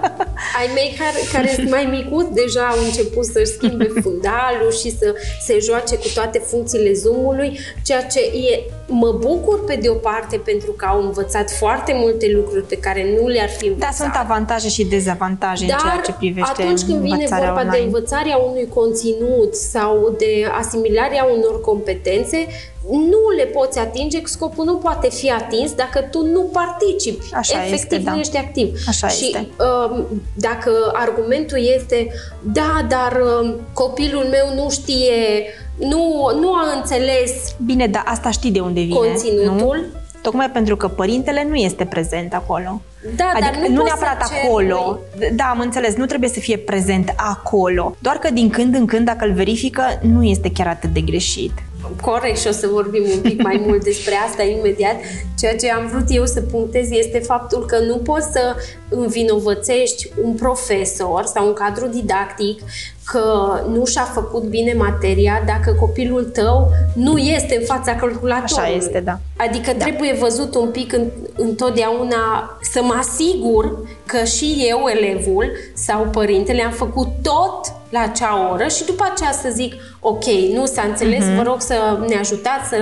ai 0.60 0.68
mei 0.74 0.94
care, 0.98 1.18
care 1.32 1.52
sunt 1.54 1.70
mai 1.70 1.84
micuți 1.90 2.32
deja 2.32 2.60
au 2.60 2.78
început 2.84 3.24
să-și 3.24 3.52
schimbe 3.56 3.88
fundalul 4.04 4.72
și 4.82 4.90
să 4.98 5.14
se 5.46 5.58
joace 5.60 5.96
cu 5.96 6.08
toate 6.14 6.38
funcțiile 6.38 6.92
Zoom-ului, 6.92 7.58
ceea 7.84 8.02
ce 8.02 8.20
e, 8.20 8.62
mă 8.86 9.10
bucur 9.12 9.64
pe 9.64 9.74
de 9.82 9.88
o 9.88 9.94
parte 9.94 10.36
pentru 10.36 10.70
că 10.72 10.84
au 10.84 11.02
învățat 11.02 11.50
foarte 11.50 11.92
multe 11.94 12.30
lucruri 12.34 12.64
pe 12.64 12.76
care 12.76 13.02
nu 13.20 13.26
le-ar 13.28 13.48
fi 13.48 13.64
Da, 13.64 13.70
învățat. 13.70 13.94
sunt 13.94 14.14
avantaje 14.14 14.68
și 14.68 14.84
dezavantaje 14.84 15.64
în 15.64 15.68
ceea 15.68 16.00
ce 16.04 16.12
privește 16.12 16.62
atunci 16.62 16.82
când 16.82 16.98
vine 17.00 17.14
învățarea 17.14 17.44
vorba 17.44 17.60
online. 17.60 17.76
de 17.78 17.84
învățarea 17.84 18.36
unui 18.36 18.68
conținut 18.74 19.54
sau 19.54 20.14
de 20.18 20.32
asimilarea 20.58 21.24
unor 21.36 21.60
competențe, 21.60 22.46
nu 22.88 23.36
le 23.36 23.44
poți 23.44 23.78
atinge, 23.78 24.20
scopul 24.24 24.64
nu 24.64 24.74
poate 24.74 25.10
fi 25.10 25.30
atins 25.30 25.72
dacă 25.72 26.00
tu 26.00 26.26
nu 26.26 26.40
participi. 26.40 27.24
Așa 27.32 27.56
Efectiv, 27.56 27.74
este, 27.74 27.98
da. 27.98 28.12
nu 28.12 28.18
ești 28.18 28.36
activ. 28.36 28.78
Așa 28.88 29.08
și 29.08 29.24
este. 29.24 29.48
um, 29.90 30.06
dacă 30.34 30.70
argumentul 30.92 31.58
este, 31.76 32.12
da, 32.42 32.86
dar 32.88 33.20
um, 33.42 33.54
copilul 33.72 34.24
meu 34.24 34.62
nu 34.62 34.70
știe, 34.70 35.44
nu, 35.78 36.30
nu 36.40 36.54
a 36.54 36.76
înțeles 36.76 37.32
Bine, 37.64 37.86
dar 37.86 38.02
asta 38.06 38.30
știi 38.30 38.50
de 38.50 38.60
unde 38.60 38.80
vine, 38.80 38.94
Conținutul. 38.94 39.76
Nu? 39.76 39.98
Tocmai 40.22 40.50
pentru 40.50 40.76
că 40.76 40.88
părintele 40.88 41.46
nu 41.48 41.54
este 41.54 41.84
prezent 41.84 42.34
acolo. 42.34 42.80
Da, 43.16 43.30
dar 43.40 43.50
adică 43.50 43.68
nu 43.68 43.74
nu 43.74 43.80
poți 43.80 43.84
neapărat 43.84 44.26
să 44.26 44.32
ceri 44.32 44.46
acolo. 44.46 44.98
Da, 45.34 45.44
am 45.44 45.60
înțeles, 45.60 45.94
nu 45.94 46.06
trebuie 46.06 46.30
să 46.30 46.40
fie 46.40 46.56
prezent 46.56 47.14
acolo. 47.16 47.94
Doar 47.98 48.16
că 48.16 48.30
din 48.30 48.50
când 48.50 48.74
în 48.74 48.86
când, 48.86 49.04
dacă 49.04 49.24
îl 49.24 49.32
verifică, 49.32 49.82
nu 50.02 50.24
este 50.24 50.50
chiar 50.52 50.66
atât 50.66 50.90
de 50.90 51.00
greșit. 51.00 51.52
Corect 52.00 52.38
și 52.38 52.46
o 52.46 52.50
să 52.50 52.66
vorbim 52.66 53.02
un 53.14 53.20
pic 53.20 53.42
mai 53.42 53.62
mult 53.66 53.84
despre 53.84 54.14
asta 54.26 54.42
imediat. 54.42 54.96
Ceea 55.38 55.56
ce 55.56 55.70
am 55.70 55.86
vrut 55.86 56.06
eu 56.08 56.24
să 56.24 56.40
punctez 56.40 56.90
este 56.90 57.18
faptul 57.18 57.64
că 57.66 57.78
nu 57.78 57.96
poți 57.96 58.26
să 58.32 58.56
învinovățești 58.90 60.10
un 60.22 60.32
profesor 60.32 61.24
sau 61.24 61.46
un 61.46 61.52
cadru 61.52 61.86
didactic 61.86 62.60
că 63.04 63.60
nu 63.72 63.84
și-a 63.84 64.02
făcut 64.02 64.42
bine 64.42 64.72
materia 64.72 65.42
dacă 65.46 65.72
copilul 65.80 66.24
tău 66.24 66.68
nu 66.94 67.18
este 67.18 67.56
în 67.56 67.64
fața 67.64 67.94
calculatorului. 67.94 68.62
Așa 68.68 68.76
este, 68.76 69.00
da. 69.00 69.18
Adică 69.36 69.72
da. 69.76 69.84
trebuie 69.84 70.16
văzut 70.20 70.54
un 70.54 70.68
pic 70.68 70.92
în, 70.92 71.06
întotdeauna 71.36 72.50
să 72.72 72.82
mă 72.82 72.94
asigur 72.98 73.78
că 74.06 74.24
și 74.24 74.64
eu, 74.68 74.80
elevul 74.96 75.50
sau 75.74 76.02
părintele, 76.12 76.62
am 76.62 76.70
făcut 76.70 77.08
tot 77.22 77.72
la 77.88 78.00
acea 78.00 78.50
oră 78.52 78.68
și 78.68 78.84
după 78.84 79.08
aceea 79.12 79.32
să 79.32 79.48
zic, 79.52 79.74
ok, 80.00 80.24
nu 80.54 80.66
s-a 80.66 80.82
înțeles, 80.82 81.24
Mhm. 81.24 81.32
uh-huh. 81.32 81.36
vă 81.36 81.42
rog 81.42 81.60
să 81.60 81.74
ne 82.08 82.16
ajutați 82.16 82.68
să 82.68 82.76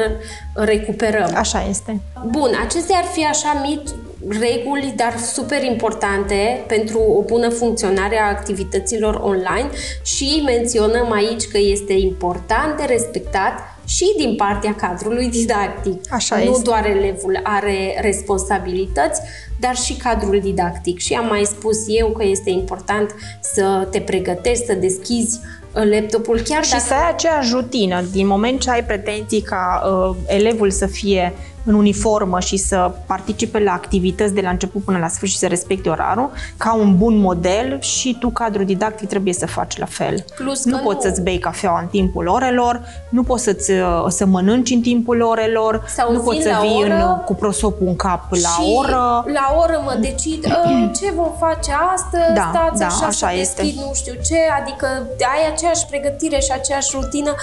recuperăm. 0.54 1.30
Așa 1.34 1.66
este. 1.68 2.00
Bun, 2.26 2.50
acestea 2.66 2.96
ar 2.96 3.04
fi 3.04 3.24
așa 3.24 3.60
mici 3.66 3.88
reguli, 4.28 4.92
dar 4.96 5.18
super 5.18 5.62
importante 5.62 6.64
pentru 6.66 6.98
o 6.98 7.22
bună 7.22 7.48
funcționare 7.48 8.18
a 8.18 8.28
activităților 8.28 9.14
online 9.14 9.70
și 10.02 10.42
menționăm 10.44 11.12
aici 11.12 11.46
că 11.46 11.58
este 11.60 11.92
important 11.92 12.76
de 12.76 12.84
respectat 12.84 13.52
și 13.86 14.14
din 14.16 14.34
partea 14.36 14.74
cadrului 14.74 15.28
didactic. 15.28 16.12
Așa 16.12 16.36
nu 16.36 16.42
este. 16.42 16.62
doar 16.62 16.86
elevul 16.86 17.40
are 17.42 17.98
responsabilități, 18.00 19.20
dar 19.60 19.76
și 19.76 19.94
cadrul 19.94 20.40
didactic. 20.42 20.98
Și 20.98 21.14
am 21.14 21.26
mai 21.26 21.44
spus 21.44 21.76
eu 21.88 22.08
că 22.08 22.24
este 22.24 22.50
important 22.50 23.14
să 23.40 23.88
te 23.90 24.00
pregătești, 24.00 24.64
să 24.64 24.74
deschizi 24.74 25.40
uh, 25.74 25.82
laptopul 25.90 26.40
chiar 26.40 26.64
Și 26.64 26.70
dacă 26.70 26.82
să 26.82 26.94
ai 26.94 27.10
aceeași 27.10 27.52
rutină. 27.52 28.04
Din 28.12 28.26
moment 28.26 28.60
ce 28.60 28.70
ai 28.70 28.84
pretenții 28.84 29.40
ca 29.40 29.82
uh, 29.84 30.16
elevul 30.26 30.70
să 30.70 30.86
fie 30.86 31.32
în 31.68 31.74
uniformă 31.74 32.40
și 32.40 32.56
să 32.56 32.90
participe 33.06 33.58
la 33.58 33.72
activități 33.72 34.34
de 34.34 34.40
la 34.40 34.50
început 34.50 34.84
până 34.84 34.98
la 34.98 35.08
sfârșit 35.08 35.34
și 35.34 35.40
să 35.42 35.46
respecte 35.46 35.88
orarul, 35.88 36.30
ca 36.56 36.74
un 36.74 36.96
bun 36.96 37.16
model 37.18 37.80
și 37.80 38.16
tu, 38.20 38.28
cadrul 38.30 38.64
didactic, 38.64 39.08
trebuie 39.08 39.32
să 39.34 39.46
faci 39.46 39.78
la 39.78 39.86
fel. 39.86 40.24
Plus 40.36 40.64
nu 40.64 40.76
că 40.76 40.82
poți 40.82 40.96
nu- 40.96 41.02
să-ți 41.02 41.22
bei 41.22 41.38
cafeaua 41.38 41.80
în 41.80 41.86
timpul 41.86 42.26
orelor, 42.26 42.80
nu 43.08 43.22
poți 43.22 43.42
să-ți, 43.44 43.70
uh, 43.70 44.04
să 44.08 44.26
mănânci 44.26 44.70
în 44.70 44.80
timpul 44.80 45.20
orelor, 45.22 45.84
Sau 45.96 46.12
nu 46.12 46.16
vin 46.16 46.24
poți 46.24 46.42
să 46.42 46.48
la 46.48 46.58
vii 46.60 46.82
în, 46.82 46.90
oră 46.92 47.22
cu 47.26 47.34
prosopul 47.34 47.86
în 47.86 47.96
cap 47.96 48.24
la 48.30 48.36
și 48.48 48.74
oră. 48.78 49.24
la 49.32 49.54
oră 49.62 49.80
mă 49.84 49.96
decid 50.00 50.44
"Ă, 50.44 50.90
ce 51.00 51.10
vom 51.16 51.32
face 51.38 51.72
astăzi, 51.94 52.32
Da, 52.34 52.50
stați 52.54 52.78
da, 52.80 52.86
așa, 52.86 53.06
așa 53.06 53.28
să 53.28 53.34
este. 53.38 53.62
deschid 53.62 53.80
nu 53.80 53.90
știu 53.94 54.12
ce, 54.12 54.38
adică 54.60 54.86
ai 55.18 55.52
aceeași 55.52 55.86
pregătire 55.86 56.38
și 56.40 56.50
aceeași 56.52 56.90
rutină 56.92 57.34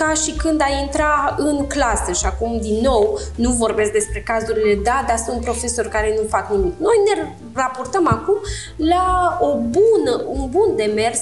ca 0.00 0.14
și 0.14 0.32
când 0.32 0.60
ai 0.60 0.82
intra 0.82 1.34
în 1.38 1.66
clasă 1.66 2.12
și 2.12 2.24
acum 2.24 2.58
din 2.60 2.80
nou 2.82 3.18
nu 3.34 3.50
vorbesc 3.50 3.92
despre 3.92 4.20
cazurile, 4.20 4.80
da, 4.82 5.04
dar 5.06 5.16
sunt 5.16 5.40
profesori 5.40 5.88
care 5.88 6.14
nu 6.20 6.28
fac 6.28 6.50
nimic. 6.50 6.78
Noi 6.78 6.94
ne 7.06 7.32
raportăm 7.54 8.06
acum 8.06 8.36
la 8.76 9.38
o 9.40 9.54
bună, 9.56 10.24
un 10.26 10.48
bun 10.50 10.76
demers 10.76 11.20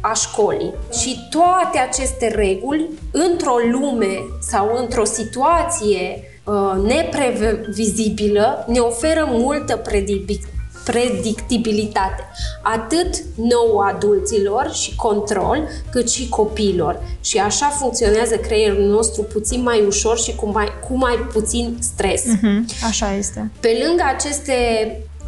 a 0.00 0.12
școlii. 0.12 0.74
Și 1.00 1.28
toate 1.30 1.78
aceste 1.78 2.28
reguli, 2.28 2.88
într-o 3.12 3.56
lume 3.70 4.18
sau 4.40 4.76
într-o 4.76 5.04
situație 5.04 6.22
uh, 6.44 6.72
neprevizibilă, 6.82 8.64
ne 8.68 8.78
oferă 8.78 9.28
multă 9.30 9.76
predic- 9.76 10.59
predictibilitate, 10.90 12.28
atât 12.62 13.22
nouă 13.34 13.84
adulților 13.94 14.70
și 14.72 14.96
control, 14.96 15.68
cât 15.90 16.10
și 16.10 16.28
copiilor. 16.28 17.02
Și 17.20 17.38
așa 17.38 17.66
funcționează 17.66 18.36
creierul 18.36 18.84
nostru 18.84 19.22
puțin 19.22 19.62
mai 19.62 19.84
ușor 19.86 20.18
și 20.18 20.34
cu 20.34 20.50
mai, 20.50 20.68
cu 20.88 20.96
mai 20.96 21.14
puțin 21.32 21.76
stres. 21.80 22.24
Mhm, 22.24 22.66
Așa 22.88 23.14
este. 23.14 23.50
Pe 23.60 23.82
lângă 23.86 24.02
aceste 24.16 24.54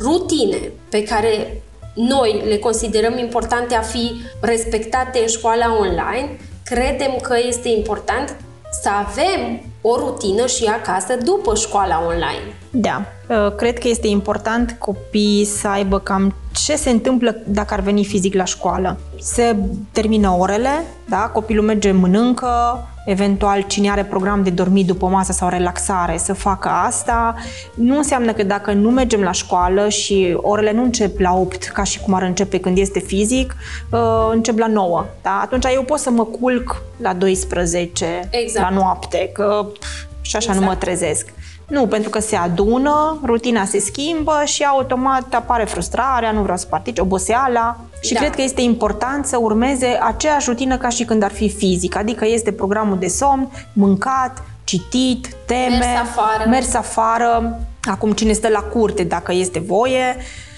rutine 0.00 0.70
pe 0.88 1.02
care 1.02 1.62
noi 1.94 2.42
le 2.48 2.56
considerăm 2.56 3.18
importante 3.18 3.74
a 3.74 3.80
fi 3.80 4.12
respectate 4.40 5.18
în 5.18 5.26
școala 5.26 5.76
online, 5.78 6.38
credem 6.64 7.18
că 7.22 7.36
este 7.48 7.68
important 7.68 8.36
să 8.82 8.88
avem 8.88 9.60
o 9.82 9.96
rutină 9.96 10.46
și 10.46 10.64
acasă 10.64 11.16
după 11.24 11.54
școala 11.54 12.02
online. 12.06 12.56
Da, 12.70 13.02
uh, 13.28 13.54
cred 13.54 13.78
că 13.78 13.88
este 13.88 14.06
important 14.06 14.76
copiii 14.78 15.44
să 15.44 15.68
aibă 15.68 15.98
cam 15.98 16.34
ce 16.52 16.76
se 16.76 16.90
întâmplă 16.90 17.36
dacă 17.46 17.74
ar 17.74 17.80
veni 17.80 18.04
fizic 18.04 18.34
la 18.34 18.44
școală. 18.44 18.98
Se 19.20 19.56
termină 19.92 20.30
orele, 20.38 20.84
da? 21.08 21.16
copilul 21.16 21.64
merge, 21.64 21.90
mănâncă, 21.90 22.86
eventual 23.04 23.60
cine 23.66 23.90
are 23.90 24.04
program 24.04 24.42
de 24.42 24.50
dormit 24.50 24.86
după 24.86 25.06
masă 25.06 25.32
sau 25.32 25.48
relaxare 25.48 26.16
să 26.16 26.32
facă 26.32 26.68
asta. 26.68 27.34
Nu 27.74 27.96
înseamnă 27.96 28.32
că 28.32 28.42
dacă 28.42 28.72
nu 28.72 28.90
mergem 28.90 29.20
la 29.20 29.32
școală 29.32 29.88
și 29.88 30.36
orele 30.36 30.72
nu 30.72 30.82
încep 30.82 31.18
la 31.18 31.34
8 31.34 31.64
ca 31.64 31.82
și 31.82 32.00
cum 32.00 32.14
ar 32.14 32.22
începe 32.22 32.58
când 32.58 32.78
este 32.78 32.98
fizic, 32.98 33.56
uh, 33.90 34.00
încep 34.32 34.58
la 34.58 34.66
9. 34.66 35.04
Da? 35.22 35.40
Atunci 35.42 35.64
eu 35.74 35.82
pot 35.82 35.98
să 35.98 36.10
mă 36.10 36.24
culc 36.24 36.82
la 36.96 37.12
12, 37.12 38.28
Exact. 38.30 38.70
la 38.70 38.76
noapte, 38.76 39.30
că 39.32 39.66
pf, 39.78 39.88
și 40.20 40.36
așa 40.36 40.52
nu 40.52 40.58
mă 40.60 40.64
Exact. 40.64 40.80
trezesc. 40.80 41.32
Nu, 41.72 41.86
pentru 41.86 42.10
că 42.10 42.20
se 42.20 42.36
adună, 42.36 43.20
rutina 43.24 43.64
se 43.64 43.78
schimbă 43.80 44.42
și 44.44 44.62
automat 44.62 45.34
apare 45.34 45.64
frustrarea, 45.64 46.30
nu 46.32 46.42
vreau 46.42 46.56
să 46.56 46.66
particip, 46.70 47.02
oboseala. 47.02 47.76
Și 48.00 48.12
Da. 48.12 48.20
cred 48.20 48.34
că 48.34 48.42
este 48.42 48.60
important 48.60 49.26
să 49.26 49.36
urmeze 49.40 49.98
aceeași 50.02 50.48
rutină 50.48 50.76
ca 50.78 50.88
și 50.88 51.04
când 51.04 51.22
ar 51.22 51.30
fi 51.30 51.48
fizic, 51.50 51.96
adică 51.96 52.26
este 52.26 52.52
programul 52.52 52.98
de 52.98 53.06
somn, 53.06 53.50
mâncat, 53.72 54.42
citit, 54.64 55.28
teme, 55.46 55.68
Mers 55.68 55.84
afară. 56.02 56.48
mers 56.48 56.74
afară. 56.74 57.60
Acum 57.84 58.12
cine 58.12 58.32
stă 58.32 58.48
la 58.48 58.60
curte, 58.60 59.02
dacă 59.04 59.32
este 59.32 59.58
voie, 59.58 60.16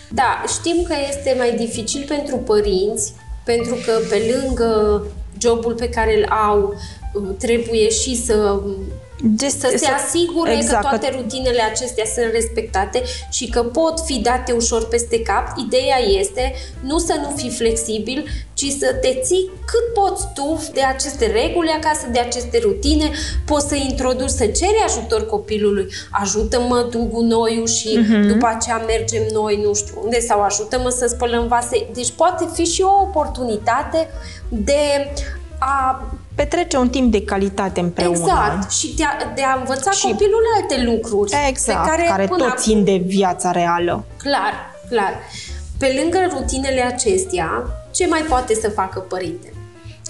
Da, 0.08 0.42
știm 0.48 0.82
că 0.82 0.94
este 1.08 1.34
mai 1.38 1.54
dificil 1.56 2.04
pentru 2.08 2.36
părinți, 2.36 3.12
pentru 3.44 3.74
că 3.86 3.92
pe 4.10 4.34
lângă 4.34 5.02
jobul 5.38 5.74
pe 5.74 5.88
care 5.88 6.18
îl 6.18 6.28
au, 6.48 6.74
trebuie 7.38 7.88
și 7.88 8.16
să 8.24 8.60
Gest- 9.22 9.58
să 9.60 9.74
se 9.76 9.86
asigure 9.86 10.52
exact, 10.52 10.82
că 10.82 10.88
toate 10.88 11.10
rutinele 11.16 11.62
acestea 11.62 12.04
sunt 12.14 12.32
respectate 12.32 13.02
și 13.30 13.48
că 13.48 13.62
pot 13.62 14.00
fi 14.04 14.18
date 14.18 14.52
ușor 14.52 14.88
peste 14.88 15.20
cap. 15.22 15.46
Ideea 15.66 15.98
este 16.18 16.54
nu 16.80 16.98
să 16.98 17.14
nu 17.20 17.32
fii 17.36 17.50
flexibil, 17.50 18.24
ci 18.54 18.66
să 18.78 18.94
te 19.00 19.18
ții 19.22 19.50
cât 19.66 20.02
poți 20.02 20.24
tu 20.34 20.62
de 20.72 20.82
aceste 20.82 21.26
reguli 21.26 21.68
acasă, 21.82 22.06
de 22.12 22.18
aceste 22.18 22.58
rutine. 22.62 23.10
Poți 23.46 23.68
să 23.68 23.74
introduci, 23.74 24.28
să 24.28 24.46
ceri 24.46 24.82
ajutor 24.86 25.26
copilului. 25.26 25.86
Ajută-mă 26.10 26.86
tu 26.90 26.98
gunoiul 27.12 27.66
și 27.66 27.98
Mhm. 27.98 28.26
după 28.26 28.46
aceea 28.56 28.76
mergem 28.86 29.22
noi 29.32 29.60
nu 29.64 29.74
știu 29.74 30.00
unde 30.04 30.20
sau 30.20 30.40
ajută-mă 30.42 30.88
să 30.88 31.06
spălăm 31.06 31.46
vase. 31.46 31.86
Deci 31.94 32.10
poate 32.10 32.48
fi 32.52 32.64
și 32.64 32.82
o 32.82 33.02
oportunitate 33.02 34.08
de 34.48 35.10
a 35.58 36.04
petrece 36.34 36.76
un 36.76 36.88
timp 36.88 37.12
de 37.12 37.22
calitate 37.24 37.80
împreună. 37.80 38.16
Exact. 38.16 38.70
Și 38.72 38.94
de 38.96 39.04
a, 39.04 39.32
de 39.34 39.42
a 39.42 39.58
învăța 39.58 39.90
Și- 39.90 40.06
copilul 40.06 40.42
alte 40.60 40.82
lucruri. 40.90 41.32
Exact, 41.48 41.82
pe 41.84 41.88
care, 41.90 42.02
care 42.08 42.26
până 42.26 42.38
tot 42.38 42.48
acum- 42.48 42.62
țin 42.62 42.84
de 42.84 43.02
viața 43.06 43.50
reală. 43.50 44.04
Clar, 44.16 44.52
clar. 44.90 45.18
Pe 45.78 45.98
lângă 46.00 46.18
rutinele 46.32 46.80
acestea, 46.82 47.64
ce 47.90 48.06
mai 48.06 48.20
poate 48.28 48.54
să 48.54 48.68
facă 48.70 48.98
părintele? 48.98 49.53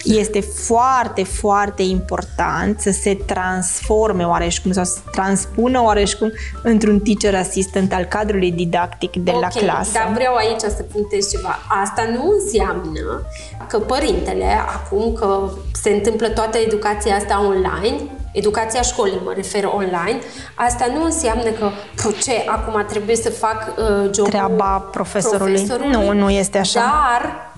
Este 0.03 0.41
foarte, 0.41 1.23
foarte 1.23 1.81
important 1.83 2.79
să 2.79 2.91
se 2.91 3.15
transforme 3.15 4.23
oareșcum 4.23 4.71
sau 4.71 4.83
să 4.83 4.97
transpună 5.11 5.81
oareșcum 5.81 6.31
într-un 6.63 6.99
teacher 6.99 7.39
assistant 7.39 7.93
al 7.93 8.03
cadrului 8.03 8.51
didactic 8.51 9.15
de 9.15 9.31
la 9.31 9.37
Ok, 9.37 9.57
clasă. 9.57 9.89
Dar 9.93 10.11
vreau 10.13 10.35
aici 10.35 10.59
să 10.59 10.83
punctez 10.91 11.29
ceva. 11.31 11.59
Asta 11.83 12.01
nu 12.13 12.31
înseamnă 12.39 13.21
că 13.67 13.79
părintele, 13.79 14.45
acum 14.75 15.13
că 15.13 15.49
se 15.73 15.89
întâmplă 15.89 16.27
toată 16.29 16.57
educația 16.57 17.15
asta 17.15 17.45
online, 17.45 17.97
educația 18.31 18.81
școlii 18.81 19.21
mă 19.23 19.31
refer 19.35 19.63
online, 19.63 20.19
asta 20.55 20.85
nu 20.93 21.03
înseamnă 21.03 21.49
că, 21.49 21.69
"Puh, 21.95 22.17
ce, 22.23 22.43
acum 22.47 22.85
trebuie 22.87 23.15
să 23.15 23.29
fac 23.29 23.73
uh, 23.77 24.09
jobul 24.13 24.31
Treaba 24.31 24.87
profesorului. 24.91 25.67
Nu, 25.91 26.13
nu 26.13 26.29
este 26.29 26.57
așa. 26.57 26.79
Dar, 26.79 27.21
uh, 27.25 27.53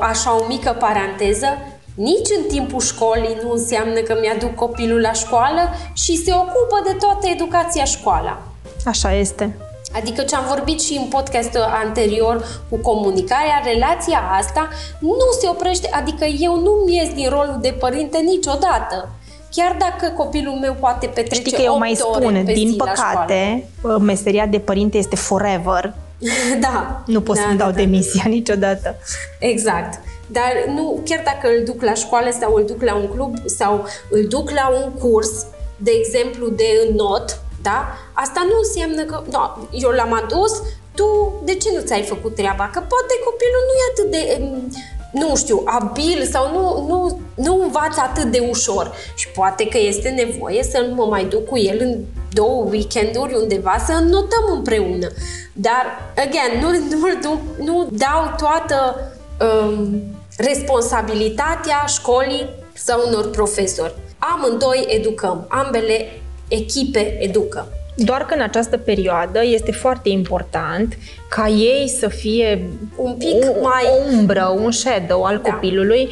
așa 0.00 0.36
o 0.36 0.46
mică 0.48 0.76
paranteză, 0.78 1.46
nici 1.94 2.28
în 2.38 2.44
timpul 2.48 2.80
școlii 2.80 3.38
nu 3.42 3.50
înseamnă 3.50 4.00
că 4.00 4.16
mi-aduc 4.20 4.54
copilul 4.54 5.00
la 5.00 5.12
școală 5.12 5.60
și 5.92 6.16
se 6.16 6.32
ocupă 6.32 6.80
de 6.84 6.96
toată 7.00 7.26
educația 7.28 7.84
școala. 7.84 8.38
Așa 8.84 9.12
este. 9.12 9.56
Adică 9.94 10.22
ce 10.22 10.36
am 10.36 10.44
vorbit 10.48 10.80
și 10.80 10.96
în 10.96 11.08
podcastul 11.08 11.60
anterior 11.84 12.44
cu 12.70 12.76
comunicarea, 12.76 13.62
relația 13.64 14.22
asta 14.40 14.68
nu 15.00 15.30
se 15.40 15.48
oprește, 15.48 15.88
adică 15.92 16.24
eu 16.24 16.60
nu 16.60 16.92
ies 16.92 17.14
din 17.14 17.28
rolul 17.28 17.58
de 17.60 17.76
părinte 17.78 18.18
niciodată. 18.18 19.08
Chiar 19.50 19.76
dacă 19.78 20.12
copilul 20.16 20.54
meu 20.54 20.76
poate 20.80 21.06
petrece 21.06 21.40
Știi 21.40 21.52
că 21.52 21.62
eu 21.62 21.72
8 21.72 21.78
mai 21.78 21.98
ore 22.00 22.24
spun, 22.24 22.44
pe 22.44 22.52
din 22.52 22.68
zi 22.68 22.76
la 22.76 22.84
păcate, 22.84 23.68
meseria 24.00 24.46
de 24.46 24.58
părinte 24.58 24.98
este 24.98 25.16
forever. 25.16 25.94
Școală. 26.22 26.60
da. 26.66 27.02
Nu 27.06 27.20
pot 27.20 27.36
da, 27.36 27.42
să-mi 27.42 27.56
da, 27.56 27.64
dau 27.64 27.72
da. 27.72 27.76
demisia 27.76 28.24
niciodată. 28.38 28.96
Exact. 29.38 30.00
Dar 30.26 30.52
nu, 30.74 31.00
chiar 31.04 31.22
dacă 31.24 31.48
îl 31.56 31.64
duc 31.64 31.82
la 31.82 31.94
școală 31.94 32.30
sau 32.40 32.54
îl 32.54 32.64
duc 32.64 32.82
la 32.82 32.94
un 32.94 33.08
club 33.08 33.36
sau 33.44 33.86
îl 34.10 34.26
duc 34.28 34.50
la 34.50 34.68
un 34.68 34.92
curs, 34.92 35.46
de 35.76 35.90
exemplu, 35.90 36.48
de 36.48 36.90
not, 36.96 37.40
da? 37.62 37.78
Asta 38.12 38.40
nu 38.50 38.56
înseamnă 38.62 39.02
că, 39.10 39.22
da, 39.30 39.68
eu 39.72 39.90
l-am 39.90 40.12
adus, 40.22 40.62
tu 40.94 41.08
de 41.44 41.54
ce 41.54 41.68
nu 41.74 41.80
ți-ai 41.80 42.02
făcut 42.02 42.34
treaba? 42.34 42.64
Că 42.74 42.80
poate 42.92 43.14
copilul 43.28 43.62
nu 43.68 43.74
e 43.80 43.90
atât 43.92 44.08
de, 44.16 44.22
mm, 44.40 44.72
nu 45.18 45.36
știu, 45.36 45.62
abil 45.64 46.28
sau 46.30 46.52
nu, 46.52 46.86
nu, 46.88 47.20
nu 47.34 47.62
învață 47.62 48.00
atât 48.00 48.24
de 48.24 48.46
ușor. 48.50 48.92
Și 49.14 49.28
poate 49.28 49.68
că 49.68 49.78
este 49.78 50.08
nevoie 50.08 50.62
să 50.62 50.86
mă 50.94 51.04
mai 51.04 51.24
duc 51.24 51.46
cu 51.46 51.58
el 51.58 51.78
în 51.80 51.98
două 52.32 52.64
weekenduri 52.70 53.34
undeva 53.34 53.76
să 53.86 53.92
notăm 53.92 54.44
împreună. 54.54 55.08
Dar, 55.52 55.84
again, 56.16 56.60
nu, 56.60 56.70
nu, 56.70 57.08
nu, 57.22 57.40
nu 57.64 57.88
dau 57.90 58.34
toată 58.36 59.00
um, 59.40 60.02
responsabilitatea 60.36 61.84
școlii 61.86 62.48
sau 62.74 63.00
unor 63.08 63.30
profesori. 63.30 63.94
Amândoi 64.18 64.86
educăm, 64.88 65.46
ambele 65.48 66.20
echipe 66.48 67.16
educă. 67.20 67.68
Doar 67.96 68.22
că 68.26 68.34
în 68.34 68.40
această 68.40 68.76
perioadă 68.76 69.40
este 69.44 69.72
foarte 69.72 70.08
important 70.08 70.98
ca 71.28 71.48
ei 71.48 71.88
să 71.98 72.08
fie 72.08 72.70
Un 72.96 73.14
pic 73.18 73.34
o, 73.42 73.62
mai- 73.62 73.84
o 73.90 74.16
umbră, 74.16 74.56
un 74.62 74.70
shadow 74.70 75.22
al 75.24 75.40
Da. 75.42 75.50
copilului. 75.50 76.08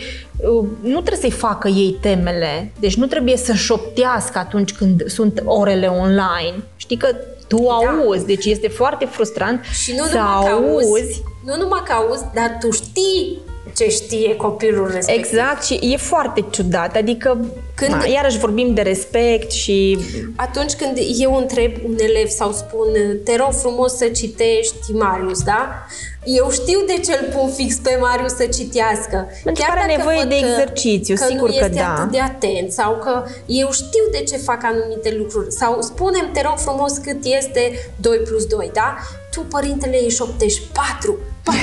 Nu 0.81 1.01
trebuie 1.01 1.31
să-i 1.31 1.31
facă 1.39 1.69
ei 1.69 1.97
temele, 2.01 2.73
deci 2.81 2.97
nu 2.97 3.07
trebuie 3.07 3.37
să 3.37 3.53
șoptească 3.53 4.39
atunci 4.39 4.73
când 4.73 5.07
sunt 5.07 5.43
orele 5.45 5.87
online. 5.87 6.55
Știi 6.77 6.97
că 6.97 7.09
tu 7.49 7.69
auzi, 7.69 8.27
deci 8.27 8.45
este 8.45 8.69
foarte 8.69 9.05
frustrant 9.05 9.65
Și 9.65 9.95
nu 9.97 10.05
să 10.05 10.17
numai 10.19 10.45
că 10.45 10.51
auzi 10.51 10.87
auzi, 10.87 11.23
nu 11.45 11.57
numai 11.63 11.83
că 11.87 11.93
auzi, 11.93 12.25
dar 12.35 12.57
tu 12.61 12.71
știi 12.71 13.39
ce 13.77 13.89
știe 13.89 14.37
copilul 14.37 14.91
respectiv. 14.95 15.25
Exact 15.25 15.65
și 15.65 15.75
e 15.83 15.97
foarte 15.97 16.45
ciudat, 16.51 16.97
adică 16.97 17.39
Când- 17.75 17.91
na, 17.91 18.05
iarăși 18.07 18.39
vorbim 18.39 18.75
de 18.75 18.81
respect 18.83 19.51
și 19.51 19.99
Atunci 20.37 20.73
când 20.73 20.99
eu 21.19 21.35
întreb 21.37 21.73
un 21.87 21.95
elev 21.99 22.29
sau 22.29 22.53
spun 22.53 22.89
te 23.25 23.37
rog 23.37 23.53
frumos 23.53 23.97
să 23.97 24.05
citești 24.07 24.93
Marius, 24.93 25.43
da? 25.43 25.69
Eu 26.25 26.51
știu 26.51 26.79
de 26.87 27.01
ce 27.05 27.13
îl 27.21 27.33
pun 27.37 27.51
fix 27.51 27.75
pe 27.77 27.97
Marius 28.01 28.33
să 28.35 28.45
citească. 28.47 29.29
Pentru 29.45 29.65
că 29.67 29.71
are 29.71 29.85
dacă 29.87 29.97
nevoie 29.97 30.19
văd 30.19 30.29
de 30.29 30.41
că- 30.41 30.47
exercițiu, 30.47 31.15
că 31.15 31.25
sigur 31.29 31.49
nu 31.49 31.57
că 31.59 31.65
este 31.65 31.77
da. 31.79 31.93
atât 31.95 32.11
de 32.11 32.21
atent 32.21 32.73
sau 32.73 32.99
că 33.05 33.25
eu 33.47 33.73
știu 33.73 34.05
de 34.11 34.19
ce 34.29 34.37
fac 34.37 34.65
anumite 34.65 35.15
lucruri. 35.19 35.53
Sau 35.53 35.81
spunem, 35.81 36.31
te 36.33 36.43
rog 36.43 36.55
frumos, 36.59 36.93
cât 36.97 37.25
este 37.25 37.73
2 37.97 38.17
plus 38.19 38.45
2, 38.47 38.71
da? 38.73 38.97
Tu, 39.31 39.41
părintele, 39.41 39.99
îi 40.03 40.11
șoptești 40.11 40.61
4, 40.73 41.19
4. 41.45 41.61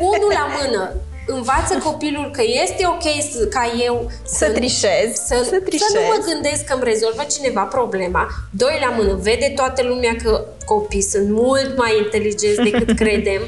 Unul 0.00 0.32
la 0.32 0.46
mână. 0.60 0.92
Învață 1.28 1.78
copilul 1.84 2.30
că 2.32 2.42
este 2.62 2.86
ok 2.86 3.02
să, 3.32 3.46
ca 3.46 3.72
eu 3.84 4.10
Să 4.24 4.50
trișez, 4.50 5.08
să, 5.14 5.34
să 5.36 5.44
să 5.44 5.60
trișez. 5.64 5.92
nu 5.94 6.00
mă 6.00 6.24
gândesc 6.32 6.64
că 6.64 6.72
îmi 6.74 6.84
rezolvă 6.84 7.22
cineva 7.30 7.62
problema. 7.62 8.26
Doi 8.50 8.78
la 8.84 8.90
mână, 8.96 9.18
vede 9.22 9.52
toată 9.56 9.82
lumea 9.82 10.16
că 10.22 10.44
copii 10.64 11.02
sunt 11.02 11.28
mult 11.30 11.76
mai 11.76 11.98
inteligenți 11.98 12.60
decât 12.70 12.96
credem 13.02 13.42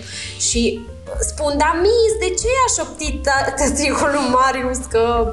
și 0.49 0.81
spun, 1.21 1.55
da, 1.59 1.77
mis, 1.83 2.13
de 2.29 2.35
ce 2.41 2.49
a 2.67 2.69
șoptit 2.81 3.29
ta- 3.29 3.55
tăticul 3.57 4.11
lui 4.13 4.29
Marius 4.39 4.79
că 4.91 5.33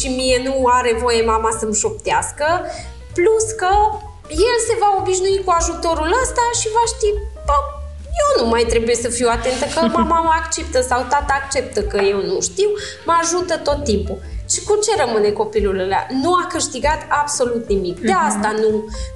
și 0.00 0.08
mie 0.08 0.40
nu 0.44 0.64
are 0.78 0.96
voie 1.02 1.22
mama 1.22 1.56
să-mi 1.58 1.74
șoptească, 1.74 2.46
plus 3.14 3.46
că 3.56 3.70
el 4.28 4.56
se 4.68 4.74
va 4.80 4.90
obișnui 5.00 5.42
cu 5.44 5.54
ajutorul 5.60 6.10
ăsta 6.22 6.44
și 6.60 6.68
va 6.76 6.84
ști, 6.94 7.08
bă, 7.46 7.52
eu 7.52 7.77
nu 8.38 8.46
mai 8.48 8.64
trebuie 8.68 8.94
să 8.94 9.08
fiu 9.08 9.28
atentă 9.30 9.64
că 9.74 9.80
mama 9.96 10.20
mă 10.20 10.32
acceptă 10.42 10.80
sau 10.80 11.00
tata 11.00 11.40
acceptă 11.42 11.80
că 11.82 11.98
eu 12.12 12.20
nu 12.22 12.40
știu, 12.40 12.68
mă 13.06 13.14
ajută 13.22 13.56
tot 13.56 13.84
timpul. 13.84 14.18
Și 14.52 14.64
cu 14.64 14.78
ce 14.84 15.02
rămâne 15.04 15.30
copilul 15.30 15.78
ăla? 15.78 16.06
Nu 16.22 16.32
a 16.34 16.46
câștigat 16.52 17.00
absolut 17.22 17.68
nimic. 17.68 18.00
De 18.00 18.12
asta 18.12 18.50
nu. 18.62 18.70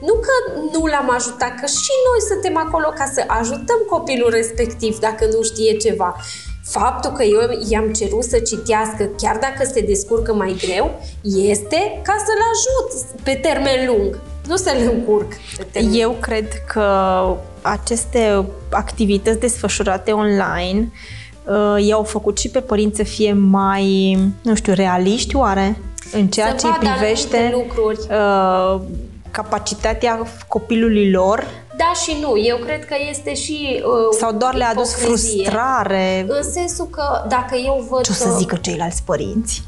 Nu 0.07 0.15
că 0.27 0.35
nu 0.73 0.87
l-am 0.87 1.11
ajutat, 1.11 1.53
că 1.61 1.67
și 1.67 1.93
noi 2.09 2.21
suntem 2.31 2.57
acolo 2.57 2.89
ca 2.89 3.07
să 3.15 3.25
ajutăm 3.27 3.81
copilul 3.89 4.31
respectiv 4.31 4.99
dacă 4.99 5.25
nu 5.35 5.43
știe 5.43 5.77
ceva. 5.77 6.17
Faptul 6.65 7.11
că 7.11 7.23
eu 7.23 7.41
i-am 7.69 7.93
cerut 7.93 8.25
să 8.25 8.39
citească, 8.39 9.09
chiar 9.17 9.39
dacă 9.41 9.71
se 9.73 9.81
descurcă 9.81 10.35
mai 10.35 10.57
greu, 10.67 11.01
este 11.23 12.01
ca 12.03 12.15
să-l 12.27 12.43
ajut 12.53 13.23
pe 13.23 13.35
termen 13.35 13.87
lung, 13.87 14.19
nu 14.47 14.57
să-l 14.57 14.91
încurc. 14.93 15.33
Pe 15.57 15.67
termen 15.73 15.93
Eu 15.95 16.17
cred 16.21 16.47
că 16.73 16.83
aceste 17.63 18.45
activități 18.71 19.41
desfășurate 19.41 20.13
online 20.13 20.93
uh, 21.45 21.85
i-au 21.87 22.03
făcut 22.03 22.39
și 22.39 22.49
pe 22.49 22.61
părinți 22.61 22.97
să 22.97 23.03
fie 23.03 23.33
mai, 23.33 24.19
nu 24.43 24.55
știu, 24.55 24.73
realiști 24.73 25.37
oare? 25.37 25.77
În 26.13 26.27
ceea 26.27 26.49
Să 26.49 26.55
ce 26.57 26.67
îi 26.67 26.73
vadă 26.73 26.91
privește 26.99 27.37
anumite 27.37 27.57
lucruri. 27.57 27.99
uh, 28.11 28.81
capacitatea 29.31 30.27
copilului 30.49 31.11
lor 31.11 31.47
Da 31.77 31.93
și 32.03 32.17
nu, 32.21 32.39
eu 32.39 32.57
cred 32.57 32.85
că 32.85 32.95
este 33.11 33.35
și 33.35 33.83
uh, 33.85 34.17
sau 34.19 34.33
doar 34.33 34.55
le-a 34.55 34.69
adus 34.69 34.91
ipocrizie. 34.93 35.43
frustrare? 35.43 36.27
În 36.29 36.43
sensul 36.43 36.87
că 36.87 37.25
dacă 37.29 37.57
eu 37.57 37.87
văd 37.91 38.01
Ce 38.03 38.11
o 38.11 38.25
că... 38.25 38.31
să 38.31 38.37
zică 38.39 38.57
ceilalți 38.57 39.03
părinți? 39.03 39.63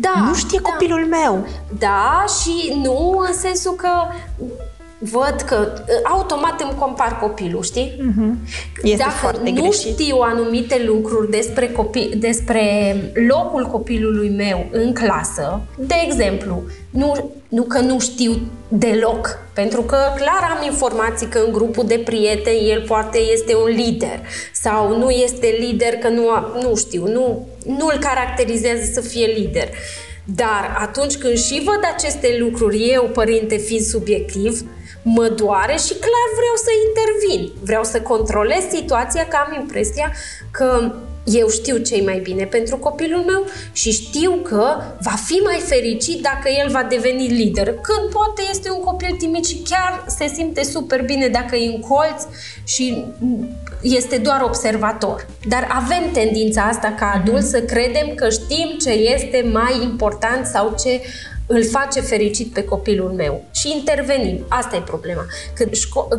Da, 0.00 0.14
nu 0.26 0.34
știe 0.34 0.60
da. 0.62 0.68
copilul 0.70 1.06
meu. 1.06 1.46
Da, 1.78 2.24
și 2.40 2.72
nu 2.82 3.24
în 3.28 3.34
sensul 3.34 3.72
că 3.72 3.88
văd 5.10 5.34
că 5.46 5.72
uh, 5.74 6.10
automat 6.10 6.60
îmi 6.60 6.78
compar 6.78 7.18
copilul, 7.20 7.62
știi? 7.62 7.96
Mhm. 8.00 8.38
Este 8.82 8.96
Dacă 8.96 9.10
foarte 9.10 9.50
nu 9.50 9.60
greșit. 9.60 9.92
știu 9.98 10.16
anumite 10.16 10.82
lucruri 10.86 11.30
despre, 11.30 11.68
copii, 11.68 12.12
despre 12.16 12.62
locul 13.28 13.66
copilului 13.66 14.28
meu 14.28 14.66
în 14.70 14.92
clasă, 14.92 15.60
de 15.78 15.94
exemplu, 16.06 16.62
nu, 16.90 17.30
nu 17.48 17.62
că 17.62 17.78
nu 17.78 17.98
știu 18.00 18.34
deloc, 18.68 19.38
pentru 19.54 19.82
că 19.82 19.96
clar 20.16 20.56
am 20.58 20.64
informații 20.64 21.26
că 21.26 21.38
în 21.46 21.52
grupul 21.52 21.84
de 21.86 22.00
prieteni 22.04 22.70
el 22.70 22.84
poate 22.86 23.18
este 23.32 23.54
un 23.56 23.68
lider 23.76 24.20
sau 24.52 24.98
nu 24.98 25.10
este 25.10 25.56
lider 25.58 25.92
că 25.94 26.08
nu, 26.08 26.28
a- 26.30 26.52
nu 26.62 26.76
știu, 26.76 27.06
nu, 27.06 27.46
nu 27.66 27.86
îl 27.92 27.98
caracterizează 28.00 28.82
să 28.92 29.00
fie 29.00 29.26
lider. 29.26 29.68
Dar 30.24 30.76
atunci 30.78 31.16
când 31.16 31.36
și 31.36 31.62
văd 31.64 31.80
aceste 31.94 32.36
lucruri, 32.40 32.90
eu, 32.92 33.02
părinte, 33.12 33.56
fiind 33.56 33.84
subiectiv, 33.84 34.60
mă 35.04 35.28
doare 35.28 35.76
și 35.76 35.94
clar 36.04 36.28
vreau 36.40 36.56
să 36.66 36.70
intervin. 36.86 37.52
Vreau 37.62 37.84
să 37.84 38.00
controlez 38.00 38.62
situația, 38.70 39.26
că 39.26 39.36
am 39.46 39.60
impresia 39.60 40.12
că 40.50 40.94
eu 41.24 41.48
știu 41.48 41.76
ce 41.76 42.02
mai 42.04 42.18
bine 42.18 42.44
pentru 42.44 42.76
copilul 42.76 43.20
meu 43.20 43.44
și 43.72 43.92
știu 43.92 44.32
că 44.42 44.82
va 45.00 45.14
fi 45.24 45.32
mai 45.32 45.62
fericit 45.66 46.22
dacă 46.22 46.48
el 46.62 46.70
va 46.70 46.82
deveni 46.88 47.26
lider. 47.26 47.66
Când 47.66 48.10
poate 48.12 48.42
este 48.50 48.70
un 48.70 48.80
copil 48.80 49.16
timid 49.18 49.44
și 49.44 49.62
chiar 49.70 50.04
se 50.06 50.26
simte 50.34 50.62
super 50.62 51.04
bine 51.04 51.28
dacă 51.28 51.56
e 51.56 51.74
în 51.74 51.80
colț 51.80 52.22
și 52.64 53.04
este 53.82 54.16
doar 54.16 54.42
observator. 54.42 55.26
Dar 55.48 55.68
avem 55.70 56.10
tendința 56.12 56.62
asta 56.62 56.94
ca 56.98 57.12
adult 57.14 57.44
să 57.44 57.62
credem 57.62 58.14
că 58.14 58.28
știm 58.28 58.76
ce 58.80 58.90
este 58.90 59.50
mai 59.52 59.82
important 59.82 60.46
sau 60.46 60.74
ce 60.78 61.00
îl 61.46 61.64
face 61.64 62.00
fericit 62.00 62.52
pe 62.52 62.64
copilul 62.64 63.10
meu 63.10 63.44
și 63.52 63.72
intervenim. 63.78 64.44
Asta 64.48 64.76
e 64.76 64.80
problema. 64.80 65.26
Când 65.54 65.70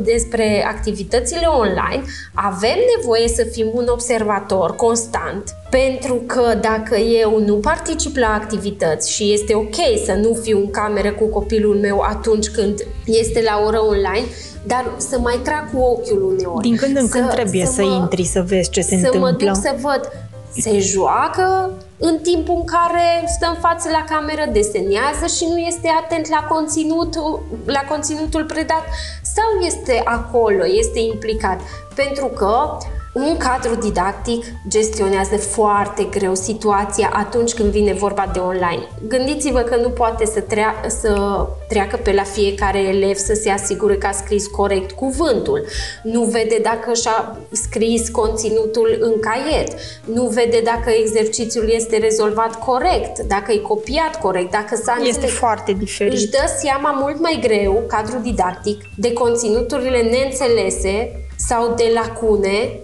despre 0.03 0.65
activitățile 0.67 1.45
online, 1.45 2.03
avem 2.33 2.77
nevoie 2.97 3.27
să 3.27 3.43
fim 3.51 3.71
un 3.73 3.88
observator 3.88 4.75
constant, 4.75 5.55
pentru 5.69 6.23
că 6.25 6.57
dacă 6.61 6.95
eu 6.95 7.39
nu 7.45 7.55
particip 7.55 8.15
la 8.17 8.27
activități 8.27 9.11
și 9.11 9.33
este 9.33 9.53
ok 9.53 9.75
să 10.05 10.13
nu 10.13 10.33
fiu 10.33 10.57
în 10.57 10.69
cameră 10.71 11.11
cu 11.11 11.25
copilul 11.25 11.75
meu 11.75 11.99
atunci 11.99 12.49
când 12.49 12.88
este 13.05 13.41
la 13.41 13.63
oră 13.65 13.79
online, 13.79 14.25
dar 14.67 14.91
să 14.97 15.19
mai 15.19 15.39
trag 15.43 15.73
cu 15.73 15.79
ochiul 15.79 16.23
uneori. 16.23 16.61
Din 16.61 16.75
când 16.75 16.97
în 16.97 17.09
când 17.09 17.29
trebuie 17.29 17.65
să, 17.65 17.71
să 17.71 17.81
mă, 17.81 17.95
intri 18.01 18.23
să 18.23 18.43
vezi 18.47 18.69
ce 18.69 18.81
se 18.81 18.88
să 18.88 18.95
întâmplă. 18.95 19.19
Să 19.19 19.31
mă 19.31 19.51
duc 19.51 19.55
să 19.55 19.75
văd 19.81 20.11
se 20.58 20.80
joacă 20.80 21.72
în 21.98 22.18
timpul 22.20 22.56
în 22.56 22.65
care 22.65 23.28
stă 23.36 23.48
în 23.50 23.60
față 23.60 23.89
la 23.89 24.04
cameră, 24.15 24.46
desenează 24.52 25.26
și 25.38 25.46
nu 25.50 25.58
este 25.58 25.89
atent 26.04 26.28
la 26.28 26.48
conținutul, 26.50 27.44
la 27.65 27.84
conținutul 27.89 28.46
predat 28.46 28.84
sau 29.22 29.65
este 29.65 30.02
acolo, 30.04 30.65
este 30.68 31.00
implicat. 31.00 31.60
Pentru 31.96 32.26
că 32.26 32.78
un 33.15 33.38
cadru 33.38 33.75
didactic 33.75 34.45
gestionează 34.67 35.38
foarte 35.38 36.04
greu 36.04 36.34
situația 36.36 37.10
atunci 37.13 37.54
când 37.54 37.69
vine 37.71 37.93
vorba 37.93 38.30
de 38.34 38.39
online. 38.39 38.88
Gândiți-vă 39.08 39.60
că 39.60 39.75
nu 39.75 39.89
poate 39.89 40.25
să, 40.25 40.39
trea- 40.39 40.84
să 40.88 41.45
treacă 41.67 41.99
pe 42.04 42.12
la 42.13 42.23
fiecare 42.23 42.80
elev 42.80 43.15
să 43.15 43.34
se 43.34 43.49
asigure 43.49 43.95
că 43.95 44.08
a 44.08 44.12
scris 44.12 44.47
corect 44.47 44.91
cuvântul, 44.91 45.65
nu 46.04 46.23
vede 46.23 46.60
dacă 46.62 46.93
și-a 46.93 47.38
scris 47.51 48.10
conținutul 48.10 48.97
în 48.99 49.13
caiet, 49.19 49.73
nu 50.06 50.23
vede 50.23 50.62
dacă 50.63 50.89
exercițiul 50.89 51.69
este 51.69 51.97
rezolvat 51.97 52.60
corect, 52.65 53.19
dacă 53.19 53.51
e 53.51 53.58
copiat 53.58 54.19
corect, 54.21 54.51
dacă 54.51 54.75
s-a 54.75 54.93
Este 54.99 55.08
înțeleg. 55.10 55.30
foarte 55.30 55.71
diferit. 55.73 56.13
Își 56.13 56.30
dă 56.30 56.43
seama 56.62 56.91
mult 56.91 57.19
mai 57.19 57.39
greu, 57.41 57.84
cadrul 57.88 58.21
didactic, 58.21 58.82
de 58.97 59.13
conținuturile 59.13 60.01
neînțelese 60.01 61.19
sau 61.38 61.73
de 61.75 61.91
lacune 61.93 62.80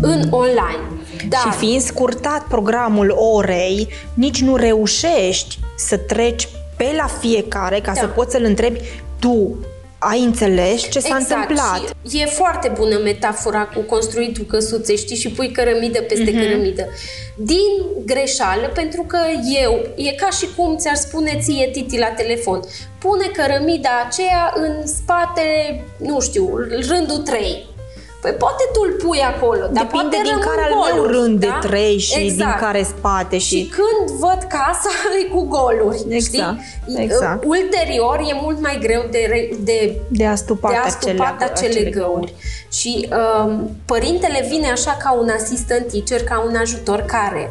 în 0.00 0.28
online. 0.30 0.84
Dar... 1.28 1.40
Și 1.40 1.58
fiind 1.58 1.82
scurtat 1.82 2.42
programul 2.42 3.10
orei, 3.10 3.88
nici 4.14 4.40
nu 4.40 4.56
reușești 4.56 5.58
să 5.76 5.96
treci 5.96 6.48
pe 6.76 6.94
la 6.96 7.06
fiecare 7.06 7.80
ca 7.80 7.92
da. 7.92 8.00
să 8.00 8.06
poți 8.06 8.32
să-l 8.32 8.44
întrebi 8.44 8.80
tu 9.18 9.56
ai 9.98 10.22
înțeles 10.22 10.82
ce 10.90 11.00
s-a 11.00 11.16
exact. 11.20 11.50
întâmplat. 11.50 11.96
Și 12.10 12.20
e 12.20 12.26
foarte 12.26 12.72
bună 12.76 12.98
metafora 12.98 13.64
cu 13.64 13.80
construitul 13.80 14.44
căsuțe, 14.44 14.96
știi, 14.96 15.16
și 15.16 15.30
pui 15.30 15.50
cărămidă 15.50 16.02
peste 16.02 16.30
uh-huh. 16.30 16.40
cărămidă. 16.40 16.88
Din 17.36 17.70
greșeală, 18.06 18.70
pentru 18.74 19.02
că 19.02 19.18
eu, 19.62 19.86
e 19.96 20.12
ca 20.12 20.30
și 20.30 20.46
cum 20.56 20.76
ți-ar 20.76 20.94
spune 20.94 21.38
ție 21.42 21.68
Titi 21.72 21.98
la 21.98 22.06
telefon, 22.06 22.60
pune 22.98 23.26
cărămida 23.32 23.90
aceea 24.06 24.52
în 24.56 24.86
spate, 24.86 25.42
nu 25.96 26.20
știu, 26.20 26.48
rândul 26.88 27.18
3 27.18 27.72
Păi 28.24 28.32
poate 28.32 28.64
tu 28.72 28.80
îl 28.86 28.92
pui 28.92 29.20
acolo, 29.20 29.58
dar 29.58 29.84
Depinde 29.84 30.16
poate 30.16 30.16
din 30.22 30.38
care 30.38 30.62
al 30.62 30.94
meu 30.94 31.04
rând 31.04 31.40
da? 31.40 31.46
de 31.46 31.68
trei 31.68 31.98
și 31.98 32.20
exact. 32.20 32.50
din 32.50 32.66
care 32.66 32.82
spate. 32.82 33.38
Și... 33.38 33.56
și 33.56 33.72
când 33.76 34.18
văd 34.18 34.38
casa 34.48 34.90
e 35.20 35.24
cu 35.24 35.42
goluri, 35.46 36.04
exact. 36.08 36.58
știi? 36.84 37.02
Exact. 37.02 37.44
Ulterior 37.44 38.18
e 38.18 38.38
mult 38.42 38.60
mai 38.60 38.78
greu 38.82 39.02
de, 39.10 39.50
de, 39.60 39.96
de 40.08 40.26
a 40.26 40.34
stupa 40.34 40.68
de 40.68 40.76
a 40.76 40.88
stupa 40.88 41.12
acele, 41.12 41.52
acele, 41.52 41.70
acele 41.70 41.90
găuri. 41.90 42.10
găuri. 42.10 42.34
Și 42.72 43.08
um, 43.44 43.70
părintele 43.84 44.46
vine 44.50 44.70
așa 44.70 44.96
ca 45.02 45.12
un 45.12 45.28
assistant 45.28 45.86
teacher, 45.92 46.24
ca 46.24 46.44
un 46.48 46.56
ajutor 46.56 47.00
care 47.00 47.50